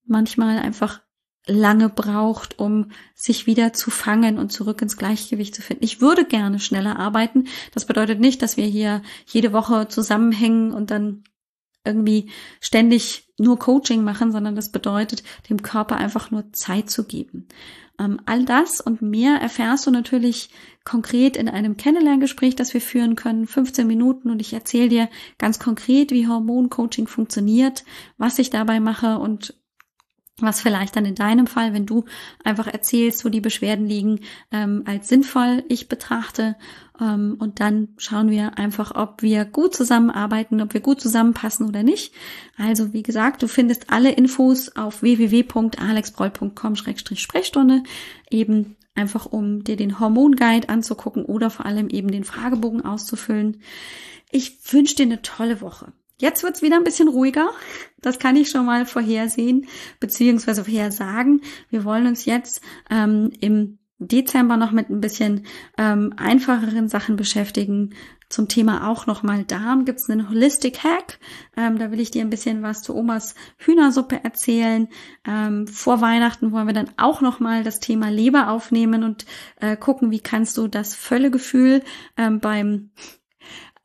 manchmal 0.06 0.58
einfach 0.58 1.00
lange 1.46 1.90
braucht, 1.90 2.58
um 2.58 2.90
sich 3.14 3.46
wieder 3.46 3.74
zu 3.74 3.90
fangen 3.90 4.38
und 4.38 4.50
zurück 4.50 4.80
ins 4.80 4.96
Gleichgewicht 4.96 5.54
zu 5.54 5.60
finden. 5.60 5.84
Ich 5.84 6.00
würde 6.00 6.24
gerne 6.24 6.58
schneller 6.58 6.98
arbeiten. 6.98 7.48
Das 7.72 7.84
bedeutet 7.84 8.18
nicht, 8.20 8.40
dass 8.40 8.56
wir 8.56 8.64
hier 8.64 9.02
jede 9.26 9.52
Woche 9.52 9.88
zusammenhängen 9.88 10.72
und 10.72 10.90
dann 10.90 11.24
irgendwie 11.84 12.30
ständig 12.60 13.23
nur 13.38 13.58
Coaching 13.58 14.04
machen, 14.04 14.32
sondern 14.32 14.54
das 14.54 14.70
bedeutet, 14.70 15.22
dem 15.50 15.62
Körper 15.62 15.96
einfach 15.96 16.30
nur 16.30 16.52
Zeit 16.52 16.90
zu 16.90 17.04
geben. 17.04 17.48
Ähm, 17.98 18.20
all 18.26 18.44
das 18.44 18.80
und 18.80 19.02
mehr 19.02 19.36
erfährst 19.40 19.86
du 19.86 19.90
natürlich 19.90 20.50
konkret 20.84 21.36
in 21.36 21.48
einem 21.48 21.76
Kennenlerngespräch, 21.76 22.56
das 22.56 22.74
wir 22.74 22.80
führen 22.80 23.16
können, 23.16 23.46
15 23.46 23.86
Minuten 23.86 24.30
und 24.30 24.40
ich 24.40 24.52
erzähle 24.52 24.88
dir 24.88 25.08
ganz 25.38 25.58
konkret, 25.58 26.10
wie 26.10 26.26
Hormoncoaching 26.26 27.06
funktioniert, 27.06 27.84
was 28.18 28.38
ich 28.38 28.50
dabei 28.50 28.80
mache 28.80 29.18
und 29.18 29.54
was 30.40 30.60
vielleicht 30.60 30.96
dann 30.96 31.04
in 31.04 31.14
deinem 31.14 31.46
Fall, 31.46 31.74
wenn 31.74 31.86
du 31.86 32.06
einfach 32.42 32.66
erzählst, 32.66 33.24
wo 33.24 33.28
die 33.28 33.40
Beschwerden 33.40 33.86
liegen, 33.86 34.18
ähm, 34.50 34.82
als 34.84 35.08
sinnvoll 35.08 35.62
ich 35.68 35.88
betrachte. 35.88 36.56
Ähm, 37.00 37.36
und 37.38 37.60
dann 37.60 37.90
schauen 37.98 38.30
wir 38.30 38.58
einfach, 38.58 38.96
ob 38.96 39.22
wir 39.22 39.44
gut 39.44 39.76
zusammenarbeiten, 39.76 40.60
ob 40.60 40.74
wir 40.74 40.80
gut 40.80 41.00
zusammenpassen 41.00 41.68
oder 41.68 41.84
nicht. 41.84 42.12
Also 42.56 42.92
wie 42.92 43.04
gesagt, 43.04 43.44
du 43.44 43.48
findest 43.48 43.90
alle 43.90 44.10
Infos 44.10 44.74
auf 44.76 45.02
www.alexbroll.com-sprechstunde 45.02 47.84
eben 48.30 48.76
einfach 48.96 49.26
um 49.26 49.64
dir 49.64 49.76
den 49.76 49.98
Hormonguide 50.00 50.68
anzugucken 50.68 51.24
oder 51.24 51.50
vor 51.50 51.66
allem 51.66 51.88
eben 51.88 52.10
den 52.10 52.24
Fragebogen 52.24 52.84
auszufüllen. 52.84 53.60
Ich 54.30 54.58
wünsche 54.72 54.96
dir 54.96 55.04
eine 55.04 55.22
tolle 55.22 55.60
Woche. 55.60 55.92
Jetzt 56.20 56.42
wird's 56.44 56.62
wieder 56.62 56.76
ein 56.76 56.84
bisschen 56.84 57.08
ruhiger. 57.08 57.50
Das 58.00 58.18
kann 58.18 58.36
ich 58.36 58.50
schon 58.50 58.66
mal 58.66 58.86
vorhersehen, 58.86 59.66
beziehungsweise 59.98 60.64
vorhersagen. 60.64 61.42
Wir 61.70 61.84
wollen 61.84 62.06
uns 62.06 62.24
jetzt 62.24 62.60
ähm, 62.90 63.32
im 63.40 63.78
Dezember 63.98 64.56
noch 64.56 64.72
mit 64.72 64.90
ein 64.90 65.00
bisschen 65.00 65.46
ähm, 65.78 66.12
einfacheren 66.16 66.88
Sachen 66.88 67.16
beschäftigen. 67.16 67.94
Zum 68.28 68.48
Thema 68.48 68.88
auch 68.88 69.06
nochmal 69.06 69.44
Darm 69.44 69.84
gibt's 69.84 70.08
einen 70.10 70.28
Holistic 70.28 70.82
Hack. 70.82 71.18
Ähm, 71.56 71.78
da 71.78 71.90
will 71.90 72.00
ich 72.00 72.10
dir 72.10 72.22
ein 72.22 72.30
bisschen 72.30 72.62
was 72.62 72.82
zu 72.82 72.94
Omas 72.96 73.34
Hühnersuppe 73.58 74.22
erzählen. 74.22 74.88
Ähm, 75.26 75.66
vor 75.66 76.00
Weihnachten 76.00 76.52
wollen 76.52 76.66
wir 76.66 76.74
dann 76.74 76.90
auch 76.96 77.20
nochmal 77.20 77.62
das 77.62 77.80
Thema 77.80 78.10
Leber 78.10 78.50
aufnehmen 78.50 79.04
und 79.04 79.26
äh, 79.60 79.76
gucken, 79.76 80.10
wie 80.10 80.20
kannst 80.20 80.56
du 80.58 80.68
das 80.68 80.94
Völlegefühl 80.94 81.82
ähm, 82.16 82.40
beim 82.40 82.90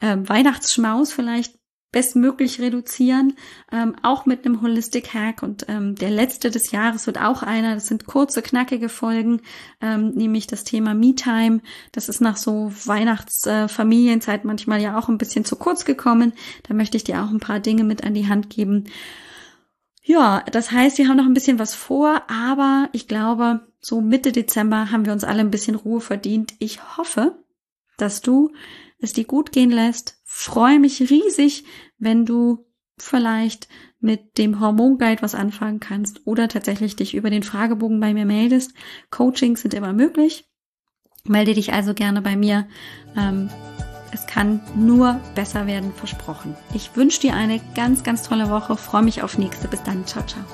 ähm, 0.02 0.28
Weihnachtsschmaus 0.28 1.12
vielleicht 1.12 1.59
bestmöglich 1.91 2.62
reduzieren, 2.62 3.34
ähm, 3.71 3.95
auch 4.04 4.25
mit 4.25 4.45
einem 4.45 4.62
Holistic 4.62 5.13
Hack. 5.13 5.41
Und 5.41 5.65
ähm, 5.67 5.95
der 5.95 6.12
letzte 6.12 6.52
des 6.52 6.71
Jahres 6.71 7.08
wird 7.08 7.19
auch 7.19 7.41
einer. 7.41 7.75
Das 7.75 7.88
sind 7.88 8.06
kurze, 8.06 8.41
knackige 8.41 8.89
Folgen, 8.89 9.41
ähm, 9.82 10.12
nämlich 10.12 10.47
das 10.47 10.63
Thema 10.63 10.93
Me-Time. 10.93 11.62
Das 11.91 12.10
ist 12.10 12.21
nach 12.21 12.38
so 12.38 12.71
Weihnachtsfamilienzeit 12.86 14.43
äh, 14.43 14.47
manchmal 14.47 14.82
ja 14.82 14.97
auch 14.97 15.10
ein 15.10 15.17
bisschen 15.17 15.45
zu 15.45 15.56
kurz 15.56 15.86
gekommen. 15.86 16.34
Da 16.63 16.73
möchte 16.73 16.97
ich 16.97 17.04
dir 17.04 17.23
auch 17.23 17.30
ein 17.30 17.39
paar 17.39 17.60
Dinge 17.60 17.84
mit 17.84 18.04
an 18.04 18.13
die 18.13 18.28
Hand 18.28 18.49
geben. 18.49 18.86
Ja, 20.04 20.43
das 20.52 20.71
heißt, 20.71 20.97
wir 20.97 21.08
haben 21.08 21.17
noch 21.17 21.25
ein 21.25 21.36
bisschen 21.36 21.60
was 21.60 21.75
vor, 21.75 22.23
aber 22.28 22.89
ich 22.93 23.08
glaube, 23.08 23.67
so 23.80 24.02
Mitte 24.02 24.32
Dezember 24.32 24.91
haben 24.91 25.06
wir 25.06 25.13
uns 25.13 25.23
alle 25.23 25.41
ein 25.41 25.52
bisschen 25.52 25.75
Ruhe 25.75 26.02
verdient. 26.02 26.54
Ich 26.60 26.97
hoffe, 26.97 27.43
dass 27.97 28.21
du 28.21 28.52
es 28.99 29.13
dir 29.13 29.25
gut 29.25 29.52
gehen 29.52 29.69
lässt. 29.69 30.19
Freue 30.32 30.80
mich 30.80 31.02
riesig, 31.10 31.63
wenn 31.98 32.24
du 32.24 32.68
vielleicht 33.00 33.68
mit 34.00 34.38
dem 34.38 34.60
Hormonguide 34.60 35.24
was 35.24 35.34
anfangen 35.34 35.80
kannst 35.80 36.22
oder 36.28 36.48
tatsächlich 36.48 36.96
dich 36.96 37.15
über 37.15 37.32
den 37.32 37.42
Fragebogen 37.42 38.00
bei 38.00 38.13
mir 38.13 38.26
meldest. 38.26 38.74
Coachings 39.10 39.63
sind 39.63 39.74
immer 39.74 39.92
möglich. 39.92 40.46
Melde 41.24 41.56
dich 41.56 41.74
also 41.74 41.96
gerne 41.96 42.22
bei 42.22 42.36
mir. 42.36 42.68
Ähm, 43.18 43.50
es 44.12 44.28
kann 44.28 44.62
nur 44.76 45.20
besser 45.34 45.65
werden, 45.65 45.94
versprochen. 45.94 46.56
Ich 46.76 46.96
wünsche 46.96 47.22
dir 47.22 47.34
eine 47.34 47.60
ganz, 47.74 48.04
ganz 48.04 48.22
tolle 48.22 48.52
Woche. 48.52 48.78
Freue 48.78 49.04
mich 49.04 49.24
auf 49.24 49.39
nächste. 49.39 49.68
Bis 49.68 49.82
dann. 49.82 50.06
Ciao, 50.06 50.24
ciao. 50.28 50.46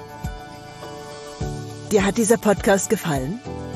Dir 1.92 2.06
hat 2.06 2.18
dieser 2.18 2.38
Podcast 2.38 2.90
gefallen? 2.90 3.42